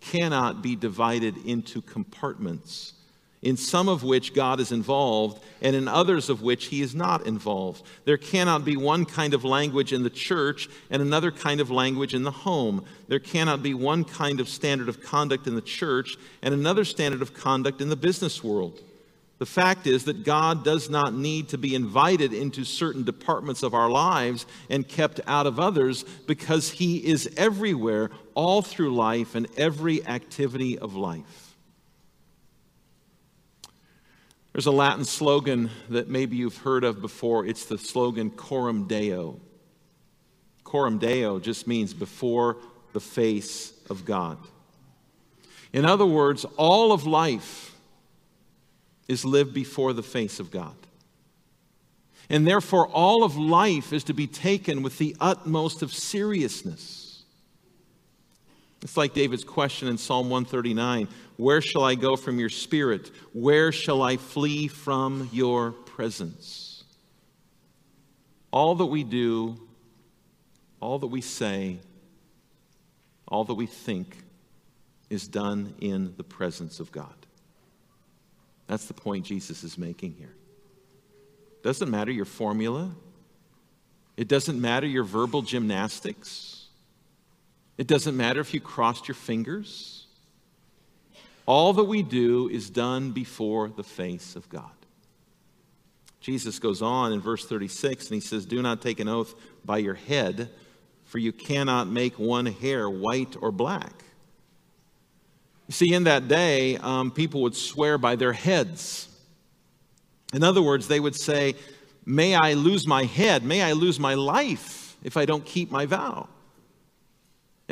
cannot 0.00 0.62
be 0.62 0.76
divided 0.76 1.36
into 1.44 1.82
compartments 1.82 2.94
in 3.42 3.56
some 3.56 3.88
of 3.88 4.04
which 4.04 4.34
God 4.34 4.60
is 4.60 4.70
involved, 4.70 5.42
and 5.60 5.74
in 5.74 5.88
others 5.88 6.30
of 6.30 6.42
which 6.42 6.66
he 6.66 6.80
is 6.80 6.94
not 6.94 7.26
involved. 7.26 7.82
There 8.04 8.16
cannot 8.16 8.64
be 8.64 8.76
one 8.76 9.04
kind 9.04 9.34
of 9.34 9.44
language 9.44 9.92
in 9.92 10.04
the 10.04 10.10
church 10.10 10.68
and 10.90 11.02
another 11.02 11.32
kind 11.32 11.60
of 11.60 11.70
language 11.70 12.14
in 12.14 12.22
the 12.22 12.30
home. 12.30 12.84
There 13.08 13.18
cannot 13.18 13.62
be 13.62 13.74
one 13.74 14.04
kind 14.04 14.38
of 14.38 14.48
standard 14.48 14.88
of 14.88 15.02
conduct 15.02 15.48
in 15.48 15.56
the 15.56 15.60
church 15.60 16.16
and 16.40 16.54
another 16.54 16.84
standard 16.84 17.20
of 17.20 17.34
conduct 17.34 17.80
in 17.80 17.88
the 17.88 17.96
business 17.96 18.44
world. 18.44 18.80
The 19.40 19.46
fact 19.46 19.88
is 19.88 20.04
that 20.04 20.22
God 20.22 20.62
does 20.62 20.88
not 20.88 21.14
need 21.14 21.48
to 21.48 21.58
be 21.58 21.74
invited 21.74 22.32
into 22.32 22.62
certain 22.62 23.02
departments 23.02 23.64
of 23.64 23.74
our 23.74 23.90
lives 23.90 24.46
and 24.70 24.86
kept 24.86 25.18
out 25.26 25.48
of 25.48 25.58
others 25.58 26.04
because 26.28 26.70
He 26.70 26.98
is 27.04 27.28
everywhere, 27.36 28.10
all 28.34 28.62
through 28.62 28.94
life 28.94 29.34
and 29.34 29.48
every 29.56 30.06
activity 30.06 30.78
of 30.78 30.94
life. 30.94 31.41
There's 34.52 34.66
a 34.66 34.72
Latin 34.72 35.04
slogan 35.04 35.70
that 35.88 36.08
maybe 36.08 36.36
you've 36.36 36.58
heard 36.58 36.84
of 36.84 37.00
before. 37.00 37.46
It's 37.46 37.64
the 37.64 37.78
slogan 37.78 38.30
Coram 38.30 38.86
Deo. 38.86 39.40
Coram 40.62 40.98
Deo 40.98 41.38
just 41.38 41.66
means 41.66 41.94
before 41.94 42.58
the 42.92 43.00
face 43.00 43.72
of 43.88 44.04
God. 44.04 44.38
In 45.72 45.86
other 45.86 46.04
words, 46.04 46.44
all 46.56 46.92
of 46.92 47.06
life 47.06 47.74
is 49.08 49.24
lived 49.24 49.54
before 49.54 49.94
the 49.94 50.02
face 50.02 50.38
of 50.38 50.50
God. 50.50 50.74
And 52.28 52.46
therefore, 52.46 52.88
all 52.88 53.24
of 53.24 53.36
life 53.36 53.92
is 53.92 54.04
to 54.04 54.14
be 54.14 54.26
taken 54.26 54.82
with 54.82 54.98
the 54.98 55.16
utmost 55.20 55.82
of 55.82 55.92
seriousness. 55.92 57.01
It's 58.82 58.96
like 58.96 59.14
David's 59.14 59.44
question 59.44 59.88
in 59.88 59.96
Psalm 59.96 60.28
139 60.28 61.08
Where 61.36 61.60
shall 61.60 61.84
I 61.84 61.94
go 61.94 62.16
from 62.16 62.38
your 62.38 62.48
spirit? 62.48 63.10
Where 63.32 63.72
shall 63.72 64.02
I 64.02 64.16
flee 64.16 64.68
from 64.68 65.28
your 65.32 65.72
presence? 65.72 66.84
All 68.50 68.74
that 68.74 68.86
we 68.86 69.04
do, 69.04 69.56
all 70.80 70.98
that 70.98 71.06
we 71.06 71.20
say, 71.20 71.78
all 73.28 73.44
that 73.44 73.54
we 73.54 73.66
think 73.66 74.18
is 75.08 75.26
done 75.26 75.74
in 75.80 76.14
the 76.16 76.24
presence 76.24 76.80
of 76.80 76.92
God. 76.92 77.14
That's 78.66 78.86
the 78.86 78.94
point 78.94 79.24
Jesus 79.24 79.64
is 79.64 79.78
making 79.78 80.14
here. 80.14 80.34
Doesn't 81.62 81.90
matter 81.90 82.10
your 82.10 82.24
formula. 82.24 82.90
It 84.16 84.28
doesn't 84.28 84.60
matter 84.60 84.86
your 84.86 85.04
verbal 85.04 85.42
gymnastics. 85.42 86.51
It 87.78 87.86
doesn't 87.86 88.16
matter 88.16 88.40
if 88.40 88.54
you 88.54 88.60
crossed 88.60 89.08
your 89.08 89.14
fingers. 89.14 90.06
All 91.46 91.72
that 91.72 91.84
we 91.84 92.02
do 92.02 92.48
is 92.48 92.70
done 92.70 93.12
before 93.12 93.68
the 93.68 93.82
face 93.82 94.36
of 94.36 94.48
God. 94.48 94.70
Jesus 96.20 96.60
goes 96.60 96.82
on 96.82 97.12
in 97.12 97.20
verse 97.20 97.44
36 97.44 98.06
and 98.06 98.14
he 98.14 98.20
says, 98.20 98.46
Do 98.46 98.62
not 98.62 98.80
take 98.80 99.00
an 99.00 99.08
oath 99.08 99.34
by 99.64 99.78
your 99.78 99.94
head, 99.94 100.50
for 101.04 101.18
you 101.18 101.32
cannot 101.32 101.88
make 101.88 102.18
one 102.18 102.46
hair 102.46 102.88
white 102.88 103.36
or 103.40 103.50
black. 103.50 103.92
You 105.66 105.72
see, 105.72 105.94
in 105.94 106.04
that 106.04 106.28
day, 106.28 106.76
um, 106.76 107.10
people 107.10 107.42
would 107.42 107.56
swear 107.56 107.98
by 107.98 108.14
their 108.14 108.32
heads. 108.32 109.08
In 110.32 110.44
other 110.44 110.62
words, 110.62 110.86
they 110.86 111.00
would 111.00 111.16
say, 111.16 111.54
May 112.04 112.34
I 112.34 112.54
lose 112.54 112.86
my 112.86 113.04
head, 113.04 113.44
may 113.44 113.62
I 113.62 113.72
lose 113.72 113.98
my 113.98 114.14
life 114.14 114.96
if 115.02 115.16
I 115.16 115.24
don't 115.24 115.44
keep 115.44 115.70
my 115.70 115.86
vow. 115.86 116.28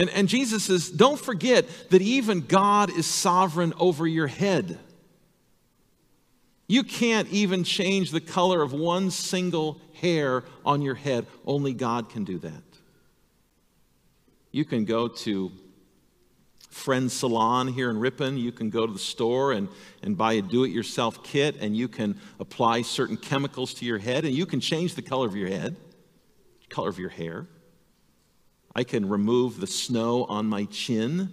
And, 0.01 0.09
and 0.09 0.29
Jesus 0.29 0.65
says, 0.65 0.89
Don't 0.89 1.21
forget 1.21 1.67
that 1.91 2.01
even 2.01 2.41
God 2.41 2.91
is 2.91 3.05
sovereign 3.05 3.75
over 3.79 4.07
your 4.07 4.29
head. 4.29 4.79
You 6.67 6.85
can't 6.85 7.29
even 7.29 7.65
change 7.65 8.11
the 8.11 8.21
color 8.21 8.63
of 8.63 8.73
one 8.73 9.11
single 9.11 9.79
hair 10.01 10.45
on 10.65 10.81
your 10.81 10.95
head. 10.95 11.27
Only 11.45 11.75
God 11.75 12.09
can 12.09 12.25
do 12.25 12.39
that. 12.39 12.63
You 14.53 14.65
can 14.65 14.87
go 14.87 15.07
to 15.07 15.53
Friend 16.71 17.13
Salon 17.13 17.69
here 17.69 17.91
in 17.91 17.99
Ripon. 17.99 18.39
You 18.39 18.53
can 18.53 18.71
go 18.71 18.87
to 18.87 18.93
the 18.93 18.99
store 18.99 19.53
and, 19.53 19.69
and 20.03 20.17
buy 20.17 20.35
a 20.35 20.43
do 20.43 20.65
it 20.65 20.71
yourself 20.71 21.23
kit, 21.23 21.57
and 21.61 21.77
you 21.77 21.89
can 21.89 22.19
apply 22.39 22.83
certain 22.83 23.19
chemicals 23.19 23.75
to 23.75 23.85
your 23.85 23.99
head, 23.99 24.25
and 24.25 24.33
you 24.33 24.47
can 24.47 24.61
change 24.61 24.95
the 24.95 25.03
color 25.03 25.27
of 25.27 25.37
your 25.37 25.49
head, 25.49 25.77
color 26.71 26.89
of 26.89 26.99
your 26.99 27.11
hair. 27.11 27.49
I 28.75 28.85
can 28.85 29.09
remove 29.09 29.61
the 29.61 29.67
snow 29.67 30.25
on 30.25 30.47
my 30.47 30.65
chin 30.65 31.33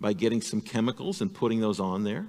by 0.00 0.12
getting 0.12 0.40
some 0.40 0.60
chemicals 0.60 1.20
and 1.20 1.32
putting 1.32 1.60
those 1.60 1.80
on 1.80 2.04
there. 2.04 2.26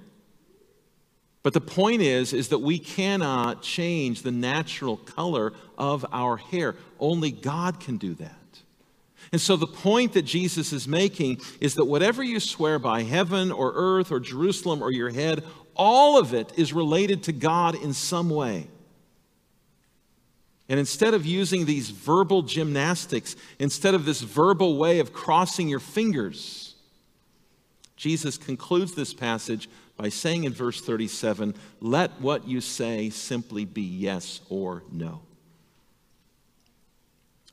But 1.42 1.52
the 1.52 1.60
point 1.60 2.02
is 2.02 2.32
is 2.32 2.48
that 2.48 2.58
we 2.58 2.78
cannot 2.78 3.62
change 3.62 4.22
the 4.22 4.32
natural 4.32 4.96
color 4.96 5.52
of 5.76 6.04
our 6.12 6.36
hair. 6.36 6.74
Only 6.98 7.30
God 7.30 7.80
can 7.80 7.96
do 7.96 8.14
that. 8.14 8.34
And 9.30 9.40
so 9.40 9.56
the 9.56 9.66
point 9.66 10.14
that 10.14 10.22
Jesus 10.22 10.72
is 10.72 10.88
making 10.88 11.40
is 11.60 11.74
that 11.74 11.84
whatever 11.84 12.22
you 12.22 12.40
swear 12.40 12.78
by, 12.78 13.02
heaven 13.02 13.52
or 13.52 13.72
earth 13.74 14.10
or 14.10 14.20
Jerusalem 14.20 14.82
or 14.82 14.90
your 14.90 15.10
head, 15.10 15.44
all 15.76 16.18
of 16.18 16.34
it 16.34 16.52
is 16.56 16.72
related 16.72 17.22
to 17.24 17.32
God 17.32 17.74
in 17.74 17.92
some 17.92 18.30
way. 18.30 18.68
And 20.68 20.78
instead 20.78 21.14
of 21.14 21.24
using 21.24 21.64
these 21.64 21.90
verbal 21.90 22.42
gymnastics, 22.42 23.36
instead 23.58 23.94
of 23.94 24.04
this 24.04 24.20
verbal 24.20 24.76
way 24.76 24.98
of 24.98 25.12
crossing 25.12 25.68
your 25.68 25.80
fingers, 25.80 26.74
Jesus 27.96 28.36
concludes 28.36 28.94
this 28.94 29.14
passage 29.14 29.68
by 29.96 30.08
saying 30.10 30.44
in 30.44 30.52
verse 30.52 30.80
37 30.80 31.54
let 31.80 32.20
what 32.20 32.46
you 32.46 32.60
say 32.60 33.10
simply 33.10 33.64
be 33.64 33.82
yes 33.82 34.40
or 34.48 34.84
no. 34.92 35.22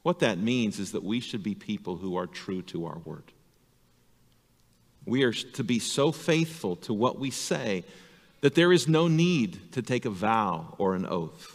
What 0.04 0.20
that 0.20 0.38
means 0.38 0.78
is 0.78 0.92
that 0.92 1.04
we 1.04 1.20
should 1.20 1.42
be 1.42 1.56
people 1.56 1.98
who 1.98 2.16
are 2.16 2.28
true 2.28 2.62
to 2.64 2.86
our 2.86 3.00
word. 3.00 3.24
We 5.06 5.24
are 5.24 5.34
to 5.34 5.64
be 5.64 5.80
so 5.80 6.12
faithful 6.12 6.76
to 6.78 6.94
what 6.94 7.18
we 7.18 7.32
say 7.32 7.86
that 8.42 8.54
there 8.54 8.72
is 8.72 8.88
no 8.88 9.08
need 9.08 9.72
to 9.72 9.82
take 9.82 10.06
a 10.06 10.12
vow 10.12 10.76
or 10.78 10.94
an 10.94 11.08
oath. 11.08 11.55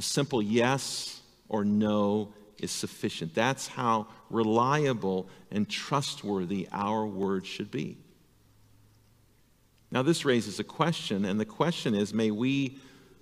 A 0.00 0.02
simple 0.02 0.40
yes 0.40 1.20
or 1.50 1.62
no 1.62 2.32
is 2.56 2.70
sufficient. 2.70 3.34
That's 3.34 3.66
how 3.66 4.06
reliable 4.30 5.28
and 5.50 5.68
trustworthy 5.68 6.66
our 6.72 7.06
word 7.06 7.44
should 7.44 7.70
be. 7.70 7.98
Now, 9.90 10.00
this 10.00 10.24
raises 10.24 10.58
a 10.58 10.64
question, 10.64 11.26
and 11.26 11.38
the 11.38 11.44
question 11.44 11.94
is 11.94 12.14
may 12.14 12.30
we 12.30 12.78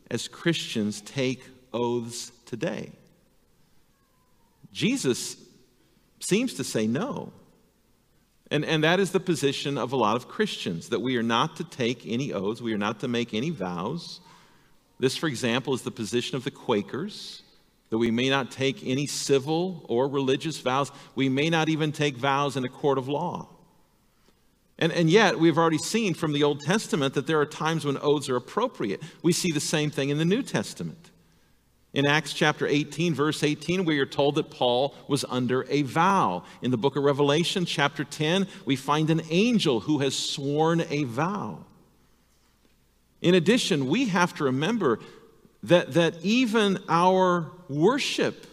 as 0.09 0.29
Christians 0.29 1.01
take 1.01 1.43
oaths 1.73 2.31
today? 2.47 2.93
Jesus 4.71 5.37
seems 6.21 6.55
to 6.55 6.63
say 6.63 6.87
no. 6.87 7.33
And, 8.53 8.65
and 8.65 8.85
that 8.85 9.01
is 9.01 9.11
the 9.11 9.19
position 9.19 9.79
of 9.79 9.91
a 9.91 9.97
lot 9.97 10.15
of 10.15 10.29
Christians 10.29 10.91
that 10.91 11.01
we 11.01 11.17
are 11.17 11.25
not 11.25 11.57
to 11.57 11.65
take 11.65 12.07
any 12.07 12.33
oaths, 12.33 12.63
we 12.63 12.73
are 12.73 12.79
not 12.79 13.01
to 13.01 13.09
make 13.09 13.35
any 13.35 13.51
vows. 13.51 14.21
This, 14.99 15.17
for 15.17 15.29
example, 15.29 15.75
is 15.75 15.83
the 15.83 15.91
position 15.91 16.37
of 16.37 16.45
the 16.45 16.51
Quakers 16.51 17.43
that 17.91 17.99
we 17.99 18.11
may 18.11 18.29
not 18.29 18.51
take 18.51 18.85
any 18.85 19.07
civil 19.07 19.85
or 19.89 20.09
religious 20.09 20.59
vows. 20.59 20.91
We 21.15 21.29
may 21.29 21.51
not 21.51 21.69
even 21.69 21.93
take 21.93 22.17
vows 22.17 22.57
in 22.57 22.65
a 22.65 22.69
court 22.69 22.99
of 22.99 23.09
law. 23.09 23.49
And, 24.79 24.93
and 24.93 25.11
yet, 25.11 25.39
we've 25.39 25.59
already 25.59 25.79
seen 25.79 26.15
from 26.15 26.33
the 26.33 26.45
Old 26.45 26.61
Testament 26.61 27.15
that 27.15 27.27
there 27.27 27.41
are 27.41 27.47
times 27.47 27.85
when 27.85 27.99
oaths 27.99 28.29
are 28.29 28.37
appropriate. 28.37 29.03
We 29.23 29.33
see 29.33 29.51
the 29.51 29.61
same 29.61 29.91
thing 29.91 30.11
in 30.11 30.19
the 30.19 30.25
New 30.25 30.43
Testament. 30.43 31.11
In 31.95 32.07
Acts 32.07 32.35
chapter 32.35 32.67
18, 32.67 33.15
verse 33.15 33.43
18, 33.43 33.85
we 33.85 33.99
are 33.99 34.07
told 34.07 34.35
that 34.35 34.51
Paul 34.51 34.95
was 35.09 35.25
under 35.29 35.65
a 35.71 35.83
vow. 35.83 36.45
In 36.61 36.71
the 36.71 36.77
book 36.77 36.97
of 36.97 37.03
Revelation, 37.03 37.65
chapter 37.65 38.05
10, 38.05 38.47
we 38.67 38.77
find 38.77 39.11
an 39.11 39.23
angel 39.31 39.81
who 39.81 39.99
has 40.01 40.15
sworn 40.15 40.83
a 40.91 41.05
vow. 41.05 41.65
In 43.21 43.35
addition, 43.35 43.89
we 43.89 44.07
have 44.09 44.35
to 44.35 44.45
remember 44.45 45.01
that, 45.65 45.95
that 45.95 46.15
even 46.23 46.79
our 46.89 47.51
worship 47.69 48.47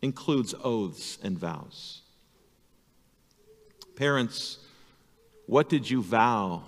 includes 0.00 0.54
oaths 0.62 1.18
and 1.22 1.38
vows. 1.38 2.02
Parents, 3.96 4.58
what 5.46 5.68
did 5.68 5.88
you 5.88 6.02
vow 6.02 6.62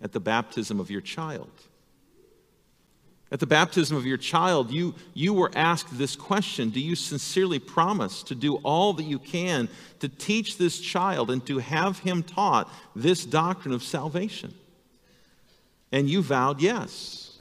at 0.00 0.12
the 0.12 0.20
baptism 0.20 0.80
of 0.80 0.90
your 0.90 1.00
child? 1.00 1.50
At 3.32 3.38
the 3.38 3.46
baptism 3.46 3.96
of 3.96 4.04
your 4.04 4.16
child, 4.16 4.72
you, 4.72 4.94
you 5.14 5.32
were 5.32 5.52
asked 5.54 5.96
this 5.96 6.16
question 6.16 6.70
Do 6.70 6.80
you 6.80 6.96
sincerely 6.96 7.60
promise 7.60 8.24
to 8.24 8.34
do 8.34 8.56
all 8.56 8.92
that 8.94 9.04
you 9.04 9.20
can 9.20 9.68
to 10.00 10.08
teach 10.08 10.58
this 10.58 10.80
child 10.80 11.30
and 11.30 11.44
to 11.46 11.58
have 11.58 12.00
him 12.00 12.24
taught 12.24 12.72
this 12.96 13.24
doctrine 13.24 13.72
of 13.72 13.84
salvation? 13.84 14.52
And 15.92 16.08
you 16.08 16.22
vowed 16.22 16.60
yes. 16.60 17.38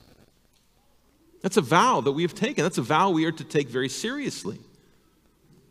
That's 1.41 1.57
a 1.57 1.61
vow 1.61 2.01
that 2.01 2.11
we 2.11 2.23
have 2.23 2.33
taken. 2.33 2.63
That's 2.63 2.77
a 2.77 2.83
vow 2.83 3.11
we 3.11 3.25
are 3.25 3.31
to 3.31 3.43
take 3.43 3.69
very 3.69 3.89
seriously. 3.89 4.59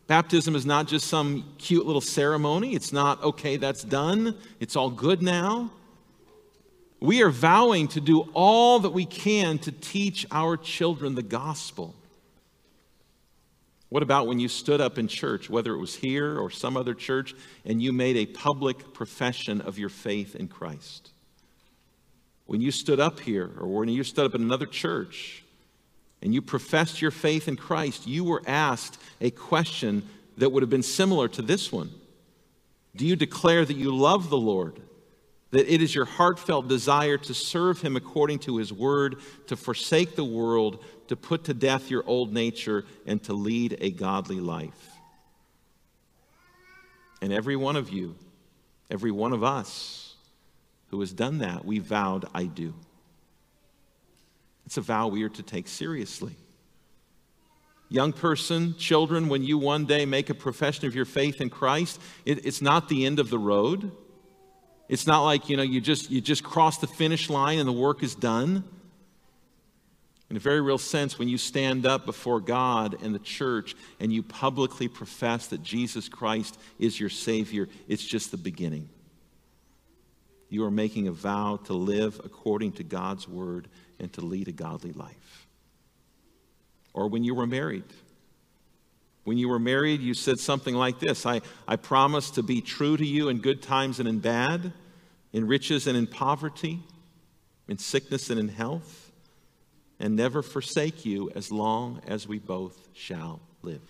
Baptism 0.06 0.54
is 0.54 0.64
not 0.64 0.88
just 0.88 1.06
some 1.06 1.44
cute 1.58 1.84
little 1.84 2.00
ceremony. 2.00 2.74
It's 2.74 2.92
not, 2.92 3.22
okay, 3.22 3.58
that's 3.58 3.84
done. 3.84 4.34
It's 4.58 4.74
all 4.74 4.90
good 4.90 5.22
now. 5.22 5.70
We 7.00 7.22
are 7.22 7.30
vowing 7.30 7.88
to 7.88 8.00
do 8.00 8.22
all 8.32 8.80
that 8.80 8.90
we 8.90 9.04
can 9.04 9.58
to 9.60 9.72
teach 9.72 10.26
our 10.30 10.56
children 10.56 11.14
the 11.14 11.22
gospel. 11.22 11.94
What 13.90 14.02
about 14.02 14.26
when 14.26 14.40
you 14.40 14.48
stood 14.48 14.80
up 14.80 14.98
in 14.98 15.08
church, 15.08 15.48
whether 15.48 15.74
it 15.74 15.78
was 15.78 15.94
here 15.94 16.38
or 16.38 16.50
some 16.50 16.76
other 16.76 16.94
church, 16.94 17.34
and 17.64 17.80
you 17.80 17.92
made 17.92 18.16
a 18.16 18.26
public 18.26 18.92
profession 18.94 19.60
of 19.60 19.78
your 19.78 19.88
faith 19.88 20.34
in 20.34 20.48
Christ? 20.48 21.10
When 22.48 22.62
you 22.62 22.70
stood 22.70 22.98
up 22.98 23.20
here, 23.20 23.50
or 23.60 23.66
when 23.66 23.90
you 23.90 24.02
stood 24.02 24.24
up 24.24 24.34
in 24.34 24.40
another 24.40 24.64
church, 24.64 25.44
and 26.22 26.32
you 26.32 26.40
professed 26.40 27.02
your 27.02 27.10
faith 27.10 27.46
in 27.46 27.56
Christ, 27.56 28.06
you 28.06 28.24
were 28.24 28.42
asked 28.46 28.98
a 29.20 29.30
question 29.30 30.02
that 30.38 30.48
would 30.48 30.62
have 30.62 30.70
been 30.70 30.82
similar 30.82 31.28
to 31.28 31.42
this 31.42 31.70
one 31.70 31.90
Do 32.96 33.06
you 33.06 33.16
declare 33.16 33.66
that 33.66 33.76
you 33.76 33.94
love 33.94 34.30
the 34.30 34.38
Lord? 34.38 34.80
that 35.50 35.72
it 35.72 35.80
is 35.80 35.94
your 35.94 36.04
heartfelt 36.04 36.68
desire 36.68 37.16
to 37.16 37.32
serve 37.32 37.80
him 37.80 37.96
according 37.96 38.38
to 38.38 38.58
his 38.58 38.70
word, 38.70 39.16
to 39.46 39.56
forsake 39.56 40.14
the 40.14 40.24
world, 40.24 40.84
to 41.08 41.16
put 41.16 41.44
to 41.44 41.54
death 41.54 41.90
your 41.90 42.04
old 42.06 42.34
nature, 42.34 42.84
and 43.06 43.22
to 43.22 43.32
lead 43.32 43.78
a 43.80 43.90
godly 43.90 44.40
life. 44.40 44.90
And 47.22 47.32
every 47.32 47.56
one 47.56 47.76
of 47.76 47.88
you, 47.88 48.14
every 48.90 49.10
one 49.10 49.32
of 49.32 49.42
us 49.42 50.07
who 50.88 51.00
has 51.00 51.12
done 51.12 51.38
that, 51.38 51.64
we 51.64 51.78
vowed, 51.78 52.26
I 52.34 52.44
do. 52.44 52.74
It's 54.66 54.76
a 54.76 54.82
vow 54.82 55.08
we 55.08 55.22
are 55.22 55.28
to 55.30 55.42
take 55.42 55.68
seriously. 55.68 56.36
Young 57.90 58.12
person, 58.12 58.74
children, 58.76 59.28
when 59.28 59.42
you 59.42 59.56
one 59.56 59.86
day 59.86 60.04
make 60.04 60.28
a 60.28 60.34
profession 60.34 60.86
of 60.86 60.94
your 60.94 61.06
faith 61.06 61.40
in 61.40 61.48
Christ, 61.48 62.00
it, 62.26 62.44
it's 62.44 62.60
not 62.60 62.88
the 62.88 63.06
end 63.06 63.18
of 63.18 63.30
the 63.30 63.38
road. 63.38 63.90
It's 64.88 65.06
not 65.06 65.24
like, 65.24 65.48
you 65.48 65.56
know, 65.56 65.62
you 65.62 65.80
just, 65.80 66.10
you 66.10 66.20
just 66.20 66.44
cross 66.44 66.78
the 66.78 66.86
finish 66.86 67.30
line 67.30 67.58
and 67.58 67.68
the 67.68 67.72
work 67.72 68.02
is 68.02 68.14
done. 68.14 68.64
In 70.30 70.36
a 70.36 70.40
very 70.40 70.60
real 70.60 70.76
sense, 70.76 71.18
when 71.18 71.28
you 71.28 71.38
stand 71.38 71.86
up 71.86 72.04
before 72.04 72.40
God 72.40 73.02
and 73.02 73.14
the 73.14 73.18
church 73.18 73.74
and 73.98 74.12
you 74.12 74.22
publicly 74.22 74.86
profess 74.86 75.46
that 75.46 75.62
Jesus 75.62 76.10
Christ 76.10 76.58
is 76.78 77.00
your 77.00 77.08
Savior, 77.08 77.68
it's 77.88 78.04
just 78.04 78.30
the 78.30 78.36
beginning. 78.36 78.90
You 80.48 80.64
are 80.64 80.70
making 80.70 81.08
a 81.08 81.12
vow 81.12 81.58
to 81.64 81.74
live 81.74 82.20
according 82.24 82.72
to 82.72 82.84
God's 82.84 83.28
word 83.28 83.68
and 83.98 84.12
to 84.14 84.20
lead 84.20 84.48
a 84.48 84.52
godly 84.52 84.92
life. 84.92 85.46
Or 86.94 87.08
when 87.08 87.24
you 87.24 87.34
were 87.34 87.46
married. 87.46 87.84
When 89.24 89.36
you 89.36 89.48
were 89.48 89.58
married, 89.58 90.00
you 90.00 90.14
said 90.14 90.38
something 90.38 90.74
like 90.74 91.00
this 91.00 91.26
I, 91.26 91.42
I 91.66 91.76
promise 91.76 92.30
to 92.32 92.42
be 92.42 92.62
true 92.62 92.96
to 92.96 93.04
you 93.04 93.28
in 93.28 93.40
good 93.40 93.62
times 93.62 94.00
and 94.00 94.08
in 94.08 94.20
bad, 94.20 94.72
in 95.34 95.46
riches 95.46 95.86
and 95.86 95.98
in 95.98 96.06
poverty, 96.06 96.80
in 97.68 97.76
sickness 97.76 98.30
and 98.30 98.40
in 98.40 98.48
health, 98.48 99.12
and 100.00 100.16
never 100.16 100.42
forsake 100.42 101.04
you 101.04 101.30
as 101.34 101.52
long 101.52 102.00
as 102.06 102.26
we 102.26 102.38
both 102.38 102.88
shall 102.94 103.40
live. 103.60 103.82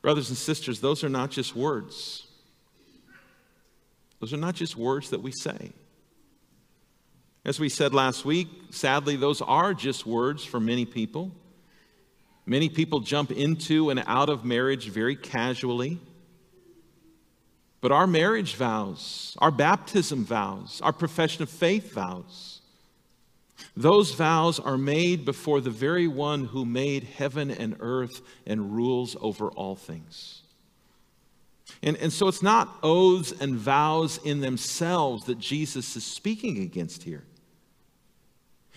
Brothers 0.00 0.28
and 0.28 0.38
sisters, 0.38 0.80
those 0.80 1.02
are 1.02 1.08
not 1.08 1.30
just 1.30 1.56
words. 1.56 2.28
Those 4.22 4.32
are 4.32 4.36
not 4.36 4.54
just 4.54 4.76
words 4.76 5.10
that 5.10 5.20
we 5.20 5.32
say. 5.32 5.72
As 7.44 7.58
we 7.58 7.68
said 7.68 7.92
last 7.92 8.24
week, 8.24 8.46
sadly, 8.70 9.16
those 9.16 9.40
are 9.40 9.74
just 9.74 10.06
words 10.06 10.44
for 10.44 10.60
many 10.60 10.84
people. 10.84 11.32
Many 12.46 12.68
people 12.68 13.00
jump 13.00 13.32
into 13.32 13.90
and 13.90 14.00
out 14.06 14.28
of 14.28 14.44
marriage 14.44 14.90
very 14.90 15.16
casually. 15.16 15.98
But 17.80 17.90
our 17.90 18.06
marriage 18.06 18.54
vows, 18.54 19.36
our 19.40 19.50
baptism 19.50 20.24
vows, 20.24 20.80
our 20.84 20.92
profession 20.92 21.42
of 21.42 21.50
faith 21.50 21.92
vows, 21.92 22.60
those 23.76 24.14
vows 24.14 24.60
are 24.60 24.78
made 24.78 25.24
before 25.24 25.60
the 25.60 25.70
very 25.70 26.06
one 26.06 26.44
who 26.44 26.64
made 26.64 27.02
heaven 27.02 27.50
and 27.50 27.74
earth 27.80 28.20
and 28.46 28.72
rules 28.72 29.16
over 29.20 29.48
all 29.48 29.74
things. 29.74 30.41
And, 31.82 31.96
and 31.96 32.12
so 32.12 32.28
it's 32.28 32.42
not 32.42 32.78
oaths 32.82 33.32
and 33.40 33.56
vows 33.56 34.18
in 34.24 34.40
themselves 34.40 35.24
that 35.24 35.38
Jesus 35.38 35.96
is 35.96 36.04
speaking 36.04 36.58
against 36.62 37.02
here. 37.02 37.24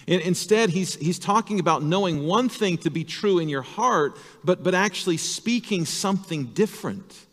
And 0.07 0.21
instead, 0.21 0.69
he's, 0.69 0.95
he's 0.95 1.17
talking 1.17 1.59
about 1.59 1.81
knowing 1.81 2.25
one 2.25 2.47
thing 2.47 2.77
to 2.79 2.91
be 2.91 3.03
true 3.03 3.39
in 3.39 3.49
your 3.49 3.63
heart, 3.63 4.17
but, 4.43 4.63
but 4.63 4.75
actually 4.75 5.17
speaking 5.17 5.85
something 5.85 6.45
different. 6.47 7.25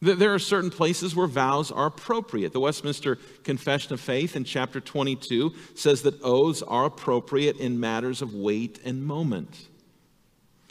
There 0.00 0.34
are 0.34 0.38
certain 0.38 0.70
places 0.70 1.16
where 1.16 1.26
vows 1.26 1.70
are 1.70 1.86
appropriate. 1.86 2.52
The 2.52 2.60
Westminster 2.60 3.16
Confession 3.42 3.94
of 3.94 4.00
Faith 4.00 4.36
in 4.36 4.44
chapter 4.44 4.80
22 4.80 5.54
says 5.74 6.02
that 6.02 6.20
oaths 6.22 6.62
are 6.62 6.84
appropriate 6.84 7.56
in 7.56 7.80
matters 7.80 8.20
of 8.20 8.34
weight 8.34 8.80
and 8.84 9.06
moment. 9.06 9.68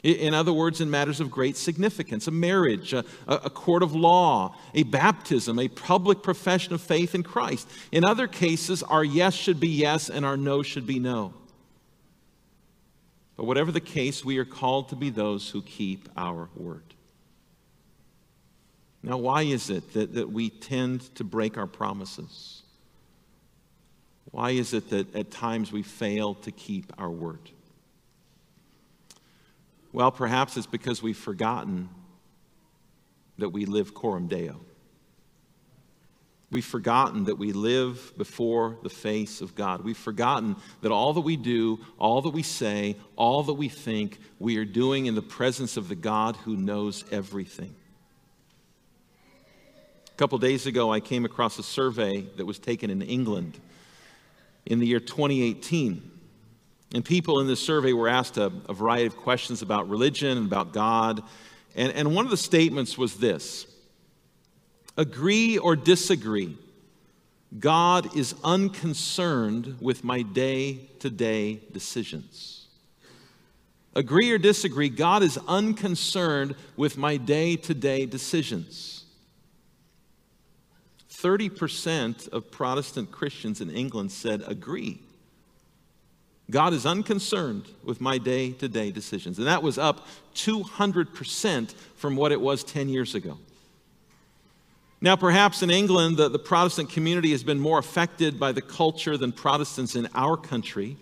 In 0.04 0.34
other 0.34 0.52
words, 0.52 0.82
in 0.82 0.90
matters 0.90 1.18
of 1.18 1.30
great 1.30 1.56
significance, 1.56 2.26
a 2.26 2.30
marriage, 2.30 2.92
a, 2.92 3.06
a, 3.26 3.48
court 3.48 3.82
of 3.82 3.94
law, 3.94 4.54
a 4.74 4.82
baptism, 4.82 5.58
a 5.58 5.68
public 5.68 6.22
profession 6.22 6.74
of 6.74 6.82
faith 6.82 7.14
in 7.14 7.22
Christ. 7.22 7.66
In 7.90 8.04
other 8.04 8.28
cases, 8.28 8.82
our 8.82 9.02
yes 9.02 9.32
should 9.32 9.58
be 9.58 9.68
yes 9.68 10.10
and 10.10 10.26
our 10.26 10.36
no 10.36 10.62
should 10.62 10.86
be 10.86 10.98
no. 10.98 11.32
But 13.34 13.44
whatever 13.44 13.72
the 13.72 13.80
case, 13.80 14.22
we 14.22 14.36
are 14.36 14.44
called 14.44 14.90
to 14.90 14.96
be 14.96 15.08
those 15.08 15.48
who 15.48 15.62
keep 15.62 16.10
our 16.18 16.50
word. 16.54 16.94
Now, 19.02 19.16
why 19.16 19.42
is 19.42 19.70
it 19.70 19.94
that, 19.94 20.14
that 20.14 20.30
we 20.30 20.50
tend 20.50 21.14
to 21.14 21.24
break 21.24 21.56
our 21.56 21.66
promises? 21.66 22.62
Why 24.32 24.50
is 24.50 24.74
it 24.74 24.90
that 24.90 25.16
at 25.16 25.30
times 25.30 25.72
we 25.72 25.82
fail 25.82 26.34
to 26.34 26.52
keep 26.52 26.92
our 26.98 27.10
word? 27.10 27.50
Well, 29.94 30.10
perhaps 30.10 30.56
it's 30.56 30.66
because 30.66 31.04
we've 31.04 31.16
forgotten 31.16 31.88
that 33.38 33.50
we 33.50 33.64
live 33.64 33.94
coram 33.94 34.26
deo. 34.26 34.60
We've 36.50 36.64
forgotten 36.64 37.26
that 37.26 37.36
we 37.36 37.52
live 37.52 38.12
before 38.18 38.76
the 38.82 38.90
face 38.90 39.40
of 39.40 39.54
God. 39.54 39.84
We've 39.84 39.96
forgotten 39.96 40.56
that 40.80 40.90
all 40.90 41.12
that 41.12 41.20
we 41.20 41.36
do, 41.36 41.78
all 41.96 42.22
that 42.22 42.30
we 42.30 42.42
say, 42.42 42.96
all 43.14 43.44
that 43.44 43.54
we 43.54 43.68
think, 43.68 44.18
we 44.40 44.56
are 44.56 44.64
doing 44.64 45.06
in 45.06 45.14
the 45.14 45.22
presence 45.22 45.76
of 45.76 45.88
the 45.88 45.94
God 45.94 46.34
who 46.38 46.56
knows 46.56 47.04
everything. 47.12 47.72
A 50.08 50.16
couple 50.16 50.38
days 50.38 50.66
ago, 50.66 50.92
I 50.92 50.98
came 50.98 51.24
across 51.24 51.56
a 51.60 51.62
survey 51.62 52.22
that 52.36 52.46
was 52.46 52.58
taken 52.58 52.90
in 52.90 53.00
England 53.00 53.60
in 54.66 54.80
the 54.80 54.88
year 54.88 54.98
2018. 54.98 56.10
And 56.94 57.04
people 57.04 57.40
in 57.40 57.48
this 57.48 57.60
survey 57.60 57.92
were 57.92 58.08
asked 58.08 58.36
a, 58.36 58.52
a 58.68 58.72
variety 58.72 59.06
of 59.06 59.16
questions 59.16 59.62
about 59.62 59.88
religion 59.88 60.38
and 60.38 60.46
about 60.46 60.72
God. 60.72 61.24
And, 61.74 61.92
and 61.92 62.14
one 62.14 62.24
of 62.24 62.30
the 62.30 62.36
statements 62.36 62.96
was 62.96 63.16
this 63.16 63.66
Agree 64.96 65.58
or 65.58 65.74
disagree, 65.74 66.56
God 67.58 68.16
is 68.16 68.36
unconcerned 68.44 69.78
with 69.80 70.04
my 70.04 70.22
day 70.22 70.88
to 71.00 71.10
day 71.10 71.60
decisions. 71.72 72.68
Agree 73.96 74.30
or 74.30 74.38
disagree, 74.38 74.88
God 74.88 75.24
is 75.24 75.36
unconcerned 75.48 76.54
with 76.76 76.96
my 76.96 77.16
day 77.16 77.56
to 77.56 77.74
day 77.74 78.06
decisions. 78.06 79.04
30% 81.10 82.28
of 82.28 82.50
Protestant 82.52 83.10
Christians 83.10 83.60
in 83.60 83.70
England 83.70 84.12
said 84.12 84.44
agree. 84.46 85.00
God 86.50 86.74
is 86.74 86.84
unconcerned 86.84 87.66
with 87.82 88.00
my 88.00 88.18
day 88.18 88.52
to 88.52 88.68
day 88.68 88.90
decisions. 88.90 89.38
And 89.38 89.46
that 89.46 89.62
was 89.62 89.78
up 89.78 90.06
200% 90.34 91.74
from 91.96 92.16
what 92.16 92.32
it 92.32 92.40
was 92.40 92.62
10 92.64 92.88
years 92.88 93.14
ago. 93.14 93.38
Now, 95.00 95.16
perhaps 95.16 95.62
in 95.62 95.70
England, 95.70 96.16
the, 96.16 96.28
the, 96.28 96.38
Protestant 96.38 96.90
community 96.90 97.32
has 97.32 97.44
been 97.44 97.60
more 97.60 97.78
affected 97.78 98.40
by 98.40 98.52
the 98.52 98.62
culture 98.62 99.16
than 99.16 99.32
Protestants 99.32 99.96
in 99.96 100.08
our 100.14 100.36
country. 100.36 100.96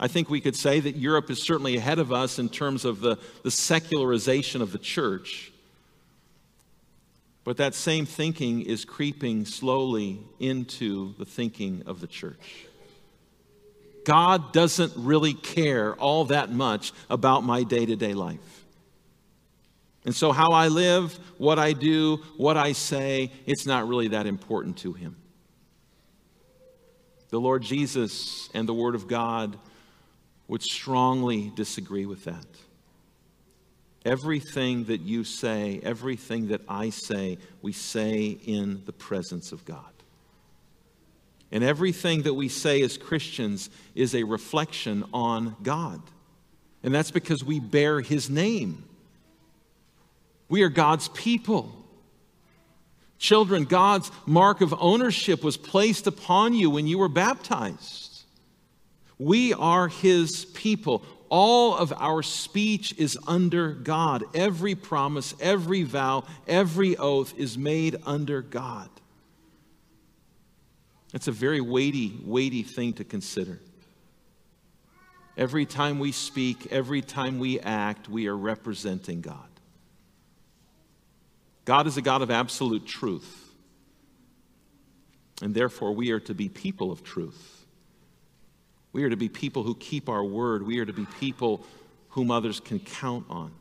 I 0.00 0.08
think 0.08 0.28
we 0.28 0.40
could 0.40 0.56
say 0.56 0.80
that 0.80 0.96
Europe 0.96 1.30
is 1.30 1.40
certainly 1.40 1.76
ahead 1.76 2.00
of 2.00 2.10
us 2.10 2.40
in 2.40 2.48
terms 2.48 2.84
of 2.84 3.00
the, 3.00 3.18
the 3.44 3.50
secularization 3.50 4.60
of 4.60 4.72
the 4.72 4.78
church. 4.78 5.52
But 7.44 7.56
that 7.58 7.74
same 7.74 8.06
thinking 8.06 8.62
is 8.62 8.84
creeping 8.84 9.44
slowly 9.44 10.20
into 10.40 11.14
the 11.18 11.24
thinking 11.24 11.82
of 11.86 12.00
the 12.00 12.06
church. 12.06 12.66
God 14.04 14.52
doesn't 14.52 14.92
really 14.96 15.34
care 15.34 15.94
all 15.94 16.24
that 16.26 16.50
much 16.50 16.92
about 17.08 17.44
my 17.44 17.62
day 17.62 17.86
to 17.86 17.96
day 17.96 18.14
life. 18.14 18.64
And 20.04 20.14
so, 20.14 20.32
how 20.32 20.50
I 20.50 20.68
live, 20.68 21.12
what 21.38 21.58
I 21.58 21.72
do, 21.72 22.16
what 22.36 22.56
I 22.56 22.72
say, 22.72 23.30
it's 23.46 23.66
not 23.66 23.86
really 23.86 24.08
that 24.08 24.26
important 24.26 24.78
to 24.78 24.92
Him. 24.92 25.16
The 27.28 27.40
Lord 27.40 27.62
Jesus 27.62 28.48
and 28.52 28.68
the 28.68 28.74
Word 28.74 28.94
of 28.94 29.06
God 29.06 29.56
would 30.48 30.62
strongly 30.62 31.52
disagree 31.54 32.04
with 32.04 32.24
that. 32.24 32.46
Everything 34.04 34.84
that 34.84 35.00
you 35.00 35.22
say, 35.22 35.80
everything 35.84 36.48
that 36.48 36.62
I 36.68 36.90
say, 36.90 37.38
we 37.62 37.72
say 37.72 38.38
in 38.44 38.82
the 38.84 38.92
presence 38.92 39.52
of 39.52 39.64
God. 39.64 39.91
And 41.52 41.62
everything 41.62 42.22
that 42.22 42.32
we 42.32 42.48
say 42.48 42.80
as 42.80 42.96
Christians 42.96 43.68
is 43.94 44.14
a 44.14 44.22
reflection 44.22 45.04
on 45.12 45.54
God. 45.62 46.00
And 46.82 46.94
that's 46.94 47.10
because 47.10 47.44
we 47.44 47.60
bear 47.60 48.00
His 48.00 48.30
name. 48.30 48.84
We 50.48 50.62
are 50.62 50.70
God's 50.70 51.08
people. 51.08 51.70
Children, 53.18 53.64
God's 53.64 54.10
mark 54.26 54.62
of 54.62 54.74
ownership 54.80 55.44
was 55.44 55.58
placed 55.58 56.06
upon 56.06 56.54
you 56.54 56.70
when 56.70 56.86
you 56.86 56.98
were 56.98 57.08
baptized. 57.08 58.22
We 59.18 59.52
are 59.52 59.88
His 59.88 60.46
people. 60.46 61.04
All 61.28 61.76
of 61.76 61.92
our 61.92 62.22
speech 62.22 62.94
is 62.98 63.16
under 63.26 63.72
God. 63.72 64.24
Every 64.34 64.74
promise, 64.74 65.34
every 65.38 65.82
vow, 65.82 66.24
every 66.48 66.96
oath 66.96 67.34
is 67.38 67.56
made 67.56 67.96
under 68.04 68.42
God. 68.42 68.88
It's 71.12 71.28
a 71.28 71.32
very 71.32 71.60
weighty, 71.60 72.18
weighty 72.24 72.62
thing 72.62 72.94
to 72.94 73.04
consider. 73.04 73.58
Every 75.36 75.66
time 75.66 75.98
we 75.98 76.12
speak, 76.12 76.68
every 76.70 77.02
time 77.02 77.38
we 77.38 77.60
act, 77.60 78.08
we 78.08 78.28
are 78.28 78.36
representing 78.36 79.20
God. 79.20 79.36
God 81.64 81.86
is 81.86 81.96
a 81.96 82.02
God 82.02 82.22
of 82.22 82.30
absolute 82.30 82.86
truth. 82.86 83.38
And 85.42 85.54
therefore, 85.54 85.92
we 85.92 86.10
are 86.10 86.20
to 86.20 86.34
be 86.34 86.48
people 86.48 86.92
of 86.92 87.02
truth. 87.02 87.66
We 88.92 89.04
are 89.04 89.10
to 89.10 89.16
be 89.16 89.28
people 89.28 89.62
who 89.62 89.74
keep 89.74 90.08
our 90.08 90.22
word. 90.22 90.66
We 90.66 90.78
are 90.78 90.86
to 90.86 90.92
be 90.92 91.06
people 91.18 91.64
whom 92.10 92.30
others 92.30 92.60
can 92.60 92.78
count 92.78 93.26
on. 93.30 93.52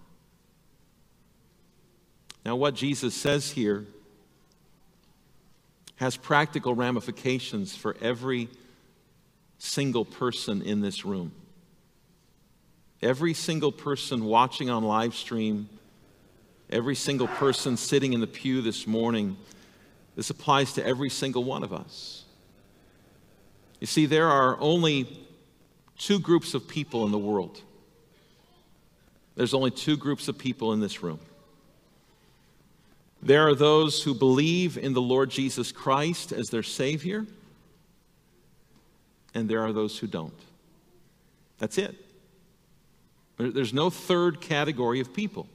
Now, 2.46 2.56
what 2.56 2.76
Jesus 2.76 3.14
says 3.14 3.52
here 3.52 3.86
has 6.02 6.18
practical 6.18 6.74
ramifications 6.74 7.76
for 7.76 7.96
every 8.02 8.50
single 9.60 10.04
person 10.04 10.64
in 10.64 10.82
this 10.82 11.06
room. 11.06 11.32
Every 13.04 13.36
single 13.36 13.72
person 13.72 14.26
watching 14.26 14.72
on 14.72 14.84
live 14.84 15.14
stream, 15.14 15.70
every 16.72 16.96
single 16.96 17.28
person 17.28 17.78
sitting 17.78 18.14
in 18.14 18.20
the 18.20 18.26
pew 18.26 18.64
this 18.64 18.88
morning. 18.88 19.38
This 20.16 20.32
applies 20.32 20.74
to 20.74 20.84
every 20.84 21.12
single 21.12 21.44
one 21.44 21.62
of 21.62 21.72
us. 21.72 22.24
You 23.80 23.86
see, 23.86 24.08
there 24.08 24.28
are 24.28 24.60
only 24.60 25.28
two 26.00 26.20
groups 26.20 26.56
of 26.56 26.68
people 26.68 27.06
in 27.06 27.12
the 27.12 27.20
world. 27.20 27.62
There's 29.36 29.54
only 29.54 29.70
two 29.70 29.98
groups 29.98 30.28
of 30.28 30.40
people 30.40 30.74
in 30.74 30.80
this 30.80 31.04
room. 31.04 31.20
There 33.24 33.48
are 33.48 33.56
those 33.56 34.04
who 34.04 34.14
believe 34.14 34.78
in 34.78 34.94
the 34.94 35.02
Lord 35.02 35.30
Jesus 35.30 35.72
Christ 35.72 36.32
as 36.32 36.50
their 36.50 36.64
Savior, 36.64 37.26
and 39.34 39.48
there 39.48 39.62
are 39.62 39.74
those 39.74 39.98
who 39.98 40.08
don't. 40.08 40.34
That's 41.60 41.78
it. 41.78 41.96
There's 43.38 43.74
no 43.74 43.90
third 43.90 44.42
category 44.42 45.00
of 45.00 45.14
people. 45.14 45.48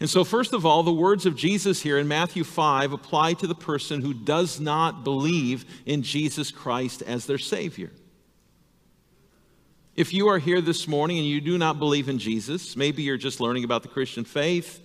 And 0.00 0.08
so, 0.08 0.24
first 0.24 0.52
of 0.52 0.64
all, 0.64 0.82
the 0.82 0.92
words 0.92 1.26
of 1.26 1.36
Jesus 1.36 1.82
here 1.82 1.98
in 1.98 2.08
Matthew 2.08 2.44
5 2.44 2.92
apply 2.92 3.34
to 3.34 3.46
the 3.46 3.54
person 3.54 4.00
who 4.00 4.14
does 4.14 4.60
not 4.60 5.04
believe 5.04 5.64
in 5.86 6.02
Jesus 6.02 6.50
Christ 6.50 7.02
as 7.02 7.26
their 7.26 7.38
Savior. 7.38 7.90
If 9.94 10.14
you 10.14 10.28
are 10.28 10.38
here 10.38 10.60
this 10.60 10.88
morning 10.88 11.18
and 11.18 11.26
you 11.26 11.40
do 11.40 11.58
not 11.58 11.78
believe 11.78 12.08
in 12.08 12.18
Jesus, 12.18 12.76
maybe 12.76 13.02
you're 13.02 13.18
just 13.18 13.40
learning 13.40 13.64
about 13.64 13.82
the 13.82 13.88
Christian 13.88 14.24
faith, 14.24 14.80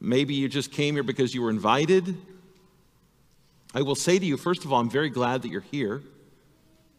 maybe 0.00 0.34
you 0.34 0.48
just 0.48 0.72
came 0.72 0.94
here 0.94 1.02
because 1.02 1.34
you 1.34 1.42
were 1.42 1.50
invited. 1.50 2.16
I 3.74 3.82
will 3.82 3.94
say 3.94 4.18
to 4.18 4.24
you, 4.24 4.36
first 4.36 4.64
of 4.64 4.72
all, 4.72 4.80
I'm 4.80 4.90
very 4.90 5.10
glad 5.10 5.42
that 5.42 5.48
you're 5.48 5.60
here 5.60 6.02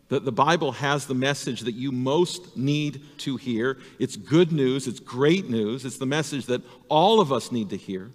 that 0.09 0.25
the 0.25 0.31
Bible 0.31 0.71
has 0.73 1.05
the 1.05 1.13
message 1.13 1.61
that 1.61 1.73
you 1.73 1.91
most 1.91 2.57
need 2.57 3.01
to 3.19 3.37
hear. 3.37 3.77
It's 3.99 4.15
good 4.15 4.51
news, 4.51 4.87
it's 4.87 4.99
great 4.99 5.49
news, 5.49 5.85
it's 5.85 5.97
the 5.97 6.05
message 6.05 6.47
that 6.47 6.61
all 6.89 7.21
of 7.21 7.31
us 7.31 7.51
need 7.51 7.69
to 7.69 7.77
hear. 7.77 8.09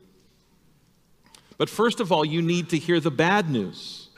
But 1.56 1.70
first 1.70 2.00
of 2.00 2.10
all, 2.10 2.24
you 2.24 2.42
need 2.42 2.68
to 2.70 2.78
hear 2.78 2.98
the 2.98 3.12
bad 3.12 3.48
news. 3.48 4.08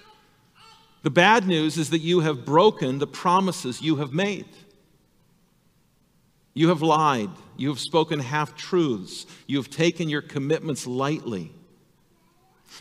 The 1.03 1.11
bad 1.11 1.47
news 1.47 1.77
is 1.77 1.91
that 1.91 1.99
you 1.99 2.21
have 2.21 2.47
broken 2.47 2.99
the 2.99 3.07
promises 3.07 3.83
you 3.83 3.97
have 3.97 4.13
made. 4.13 4.47
You 6.57 6.71
have 6.71 6.81
lied. 6.81 7.29
You 7.59 7.69
have 7.69 7.79
spoken 7.79 8.19
half 8.19 8.57
truths. 8.57 9.27
You 9.47 9.59
have 9.59 9.69
taken 9.69 10.09
your 10.09 10.23
commitments 10.23 10.87
lightly. 10.87 11.53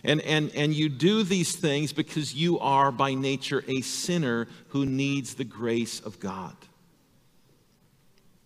And, 0.02 0.22
and, 0.22 0.50
and 0.56 0.74
you 0.74 0.88
do 0.88 1.24
these 1.24 1.58
things 1.58 1.92
because 1.92 2.34
you 2.34 2.58
are 2.60 2.90
by 2.90 3.16
nature 3.16 3.66
a 3.68 3.82
sinner 3.82 4.48
who 4.70 4.86
needs 4.86 5.34
the 5.34 5.44
grace 5.44 6.00
of 6.00 6.22
God. 6.22 6.56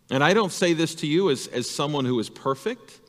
And 0.09 0.23
I 0.23 0.33
don't 0.33 0.51
say 0.51 0.73
this 0.73 0.95
to 0.95 1.07
you 1.07 1.29
as, 1.29 1.45
as 1.45 1.69
someone 1.69 2.05
who 2.05 2.19
is 2.19 2.31
perfect. 2.31 2.99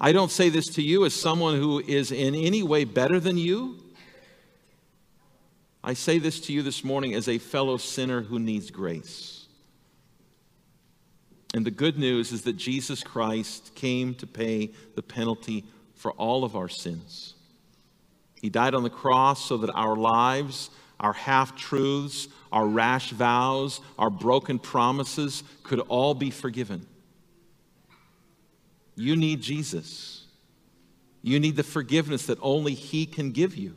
I 0.00 0.12
don't 0.12 0.30
say 0.30 0.48
this 0.48 0.68
to 0.76 0.82
you 0.82 1.04
as 1.04 1.12
someone 1.12 1.56
who 1.60 1.80
is 1.80 2.10
in 2.10 2.34
any 2.34 2.62
way 2.62 2.84
better 2.84 3.20
than 3.20 3.36
you. 3.36 3.76
I 5.82 5.92
say 5.92 6.18
this 6.18 6.40
to 6.40 6.54
you 6.54 6.62
this 6.62 6.82
morning 6.82 7.12
as 7.12 7.28
a 7.28 7.36
fellow 7.36 7.76
sinner 7.76 8.22
who 8.22 8.38
needs 8.38 8.70
grace. 8.70 9.43
And 11.54 11.64
the 11.64 11.70
good 11.70 11.96
news 11.96 12.32
is 12.32 12.42
that 12.42 12.56
Jesus 12.56 13.04
Christ 13.04 13.76
came 13.76 14.16
to 14.16 14.26
pay 14.26 14.72
the 14.96 15.02
penalty 15.02 15.64
for 15.94 16.10
all 16.12 16.42
of 16.42 16.56
our 16.56 16.68
sins. 16.68 17.34
He 18.42 18.50
died 18.50 18.74
on 18.74 18.82
the 18.82 18.90
cross 18.90 19.42
so 19.42 19.56
that 19.58 19.70
our 19.70 19.94
lives, 19.94 20.70
our 20.98 21.12
half 21.12 21.56
truths, 21.56 22.26
our 22.50 22.66
rash 22.66 23.10
vows, 23.10 23.80
our 24.00 24.10
broken 24.10 24.58
promises 24.58 25.44
could 25.62 25.78
all 25.78 26.12
be 26.12 26.30
forgiven. 26.30 26.86
You 28.96 29.14
need 29.14 29.40
Jesus. 29.40 30.26
You 31.22 31.38
need 31.38 31.54
the 31.54 31.62
forgiveness 31.62 32.26
that 32.26 32.38
only 32.42 32.74
He 32.74 33.06
can 33.06 33.30
give 33.30 33.56
you. 33.56 33.76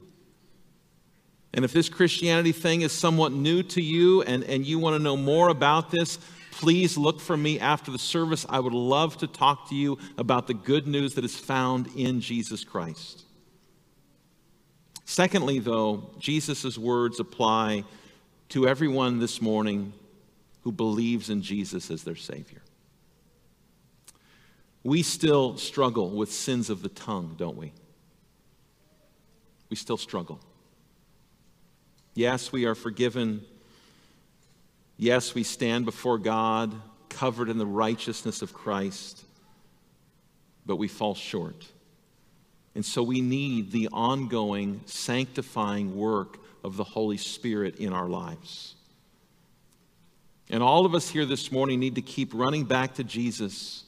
And 1.54 1.64
if 1.64 1.74
this 1.74 1.90
Christianity 1.90 2.52
thing 2.52 2.82
is 2.82 2.92
somewhat 2.92 3.32
new 3.32 3.62
to 3.64 3.82
you 3.82 4.24
and, 4.24 4.44
and 4.44 4.66
you 4.66 4.80
want 4.80 4.96
to 4.96 5.00
know 5.02 5.16
more 5.16 5.50
about 5.50 5.92
this, 5.92 6.20
please 6.58 6.98
look 6.98 7.20
for 7.20 7.38
me 7.38 7.60
after 7.60 7.92
the 7.92 8.00
service. 8.00 8.44
I 8.50 8.60
would 8.60 8.74
love 8.74 9.18
to 9.18 9.28
talk 9.28 9.70
to 9.70 9.76
you 9.76 10.00
about 10.18 10.48
the 10.48 10.56
good 10.56 10.88
news 10.88 11.14
that 11.14 11.24
is 11.24 11.36
found 11.36 11.88
in 11.96 12.20
Jesus 12.20 12.64
Christ. 12.64 13.24
Secondly, 15.06 15.60
though, 15.60 16.10
Jesus' 16.18 16.76
words 16.76 17.20
apply 17.20 17.84
to 18.50 18.68
everyone 18.68 19.20
this 19.20 19.40
morning 19.40 19.94
who 20.64 20.72
believes 20.72 21.30
in 21.30 21.44
Jesus 21.44 21.92
as 21.92 22.04
their 22.04 22.16
Savior. 22.16 22.64
We 24.84 25.04
still 25.04 25.58
struggle 25.58 26.10
with 26.10 26.32
sins 26.32 26.72
of 26.72 26.82
the 26.82 26.90
tongue, 26.90 27.36
don't 27.38 27.58
we? 27.58 27.72
We 29.70 29.76
still 29.76 29.98
struggle. 29.98 30.40
Yes, 32.16 32.52
we 32.52 32.66
are 32.66 32.74
forgiven 32.74 33.46
Yes, 34.98 35.36
we 35.36 35.44
stand 35.44 35.86
before 35.86 36.18
God 36.18 36.74
covered 37.10 37.50
in 37.50 37.58
the 37.58 37.66
righteousness 37.66 38.42
of 38.42 38.54
Christ, 38.54 39.24
but 40.66 40.78
we 40.78 40.88
fall 40.88 41.16
short. 41.16 41.68
And 42.76 42.86
so 42.86 43.02
we 43.02 43.22
need 43.22 43.72
the 43.72 43.90
ongoing 43.92 44.82
sanctifying 44.86 45.96
work 45.96 46.38
of 46.64 46.78
the 46.78 46.84
Holy 46.84 47.18
Spirit 47.18 47.78
in 47.78 47.94
our 47.94 48.08
lives. 48.08 48.76
And 50.50 50.64
all 50.64 50.86
of 50.86 50.96
us 50.96 51.10
here 51.10 51.26
this 51.26 51.52
morning 51.52 51.80
need 51.80 51.96
to 51.96 52.02
keep 52.02 52.34
running 52.34 52.66
back 52.66 52.96
to 52.96 53.04
Jesus. 53.04 53.84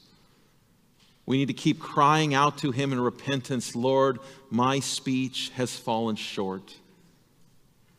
We 1.24 1.38
need 1.38 1.46
to 1.46 1.54
keep 1.54 1.78
crying 1.78 2.34
out 2.34 2.58
to 2.58 2.70
Him 2.70 2.92
in 2.92 3.00
repentance 3.00 3.74
Lord, 3.74 4.18
my 4.50 4.80
speech 4.80 5.50
has 5.54 5.76
fallen 5.76 6.16
short. 6.16 6.74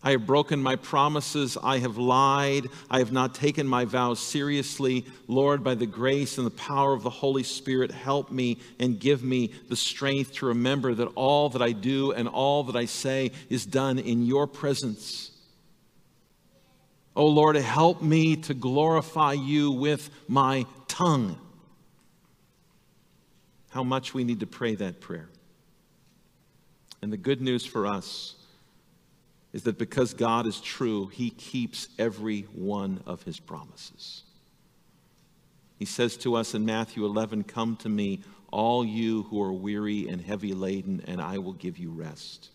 I 0.04 0.12
have 0.12 0.26
broken 0.26 0.62
my 0.62 0.78
promises. 0.78 1.58
I 1.62 1.78
have 1.78 1.98
lied. 1.98 2.68
I 2.90 3.00
have 3.00 3.12
not 3.12 3.36
taken 3.36 3.68
my 3.68 3.86
vows 3.86 4.20
seriously. 4.20 5.06
Lord, 5.28 5.64
by 5.64 5.76
the 5.76 5.86
grace 5.86 6.38
and 6.38 6.48
the 6.48 6.52
power 6.52 6.94
of 6.94 7.04
the 7.04 7.10
Holy 7.12 7.44
Spirit, 7.44 7.92
help 7.92 8.32
me 8.32 8.58
and 8.80 9.00
give 9.00 9.24
me 9.24 9.52
the 9.70 9.76
strength 9.76 10.34
to 10.34 10.48
remember 10.48 10.96
that 10.96 11.10
all 11.16 11.50
that 11.50 11.62
I 11.62 11.72
do 11.72 12.14
and 12.14 12.28
all 12.28 12.64
that 12.64 12.76
I 12.76 12.86
say 12.86 13.32
is 13.50 13.66
done 13.66 14.00
in 14.00 14.26
your 14.26 14.48
presence. 14.48 15.32
Oh 17.16 17.28
Lord, 17.28 17.56
help 17.56 18.02
me 18.02 18.38
to 18.38 18.56
glorify 18.56 19.34
you 19.34 19.72
with 19.72 20.10
my 20.28 20.66
tongue. 20.88 21.38
How 23.70 23.84
much 23.84 24.16
we 24.16 24.24
need 24.24 24.40
to 24.40 24.48
pray 24.48 24.74
that 24.76 25.00
prayer. 25.00 25.30
And 27.04 27.14
the 27.14 27.18
good 27.18 27.42
news 27.42 27.66
for 27.66 27.86
us 27.86 28.36
is 29.54 29.64
that 29.64 29.78
because 29.78 30.14
God 30.14 30.48
is 30.48 30.62
true, 30.62 31.08
he 31.08 31.30
keeps 31.30 31.90
every 32.00 32.42
one 32.54 33.02
of 33.06 33.24
his 33.24 33.40
promises. 33.40 34.24
He 35.78 35.86
says 35.86 36.16
to 36.18 36.36
us 36.36 36.54
in 36.54 36.66
Matthew 36.66 37.06
11, 37.06 37.44
Come 37.44 37.76
to 37.78 37.90
me, 37.90 38.22
all 38.52 38.86
you 38.86 39.24
who 39.24 39.42
are 39.42 39.52
weary 39.52 40.08
and 40.08 40.22
heavy 40.22 40.54
laden, 40.54 41.04
and 41.08 41.22
I 41.22 41.40
will 41.40 41.54
give 41.54 41.78
you 41.78 41.90
rest. 41.92 42.50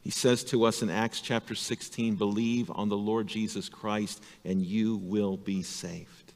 He 0.00 0.10
says 0.10 0.44
to 0.44 0.64
us 0.64 0.82
in 0.82 0.90
Acts 0.90 1.20
chapter 1.20 1.54
16, 1.54 2.14
Believe 2.14 2.70
on 2.70 2.88
the 2.88 2.96
Lord 2.96 3.26
Jesus 3.26 3.68
Christ, 3.68 4.22
and 4.44 4.64
you 4.64 4.96
will 4.96 5.36
be 5.36 5.62
saved. 5.62 6.32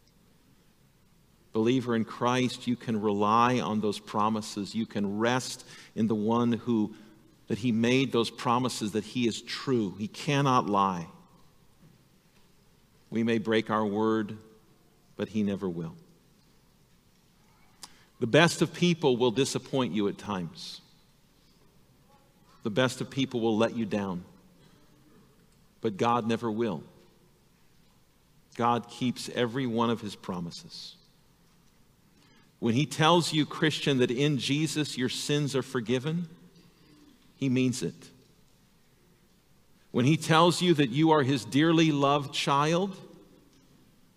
Believer 1.52 1.96
in 1.96 2.04
Christ, 2.04 2.66
you 2.66 2.76
can 2.76 3.00
rely 3.00 3.60
on 3.60 3.80
those 3.80 3.98
promises. 3.98 4.74
You 4.74 4.86
can 4.86 5.18
rest 5.18 5.64
in 5.94 6.06
the 6.06 6.14
one 6.14 6.52
who 6.52 6.94
that 7.50 7.58
he 7.58 7.72
made 7.72 8.12
those 8.12 8.30
promises 8.30 8.92
that 8.92 9.02
he 9.02 9.26
is 9.26 9.42
true. 9.42 9.96
He 9.98 10.06
cannot 10.06 10.70
lie. 10.70 11.08
We 13.10 13.24
may 13.24 13.38
break 13.38 13.70
our 13.70 13.84
word, 13.84 14.38
but 15.16 15.26
he 15.26 15.42
never 15.42 15.68
will. 15.68 15.96
The 18.20 18.28
best 18.28 18.62
of 18.62 18.72
people 18.72 19.16
will 19.16 19.32
disappoint 19.32 19.92
you 19.92 20.06
at 20.06 20.16
times. 20.16 20.80
The 22.62 22.70
best 22.70 23.00
of 23.00 23.10
people 23.10 23.40
will 23.40 23.58
let 23.58 23.76
you 23.76 23.84
down. 23.84 24.22
But 25.80 25.96
God 25.96 26.28
never 26.28 26.52
will. 26.52 26.84
God 28.54 28.88
keeps 28.88 29.28
every 29.34 29.66
one 29.66 29.90
of 29.90 30.00
his 30.00 30.14
promises. 30.14 30.94
When 32.60 32.74
he 32.74 32.86
tells 32.86 33.32
you, 33.32 33.44
Christian, 33.44 33.98
that 33.98 34.12
in 34.12 34.38
Jesus 34.38 34.96
your 34.96 35.08
sins 35.08 35.56
are 35.56 35.62
forgiven, 35.62 36.28
he 37.40 37.48
means 37.48 37.82
it. 37.82 37.94
When 39.90 40.04
he 40.04 40.16
tells 40.16 40.62
you 40.62 40.74
that 40.74 40.90
you 40.90 41.10
are 41.10 41.22
his 41.22 41.44
dearly 41.44 41.90
loved 41.90 42.32
child, 42.32 42.96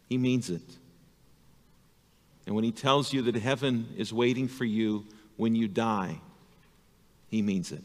he 0.08 0.18
means 0.18 0.50
it. 0.50 0.62
And 2.46 2.54
when 2.54 2.66
he 2.66 2.72
tells 2.72 3.14
you 3.14 3.22
that 3.24 3.36
heaven 3.36 3.88
is 3.98 4.14
waiting 4.14 4.50
for 4.50 4.66
you 4.66 5.06
when 5.38 5.56
you 5.56 5.68
die, 5.68 6.20
he 7.30 7.42
means 7.42 7.72
it. 7.72 7.84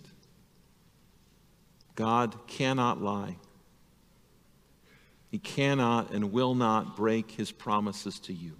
God 1.94 2.36
cannot 2.48 3.00
lie. 3.00 3.36
He 5.30 5.38
cannot 5.38 6.10
and 6.10 6.32
will 6.32 6.54
not 6.54 6.96
break 6.96 7.30
his 7.30 7.52
promises 7.52 8.18
to 8.20 8.32
you. 8.32 8.52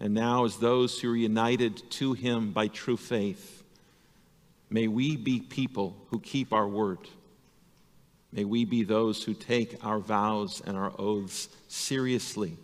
And 0.00 0.14
now, 0.14 0.44
as 0.44 0.56
those 0.56 1.00
who 1.00 1.12
are 1.12 1.16
united 1.16 1.90
to 1.92 2.12
him 2.12 2.52
by 2.52 2.68
true 2.68 2.96
faith, 2.96 3.57
may 4.70 4.88
we 4.88 5.16
be 5.16 5.40
people 5.40 5.96
who 6.08 6.20
keep 6.20 6.52
our 6.52 6.68
word. 6.68 6.98
May 8.32 8.44
we 8.44 8.64
be 8.64 8.84
those 8.84 9.24
who 9.24 9.34
take 9.34 9.84
our 9.84 9.98
vows 9.98 10.62
and 10.66 10.76
our 10.76 10.92
oaths 10.98 11.48
seriously 11.68 12.56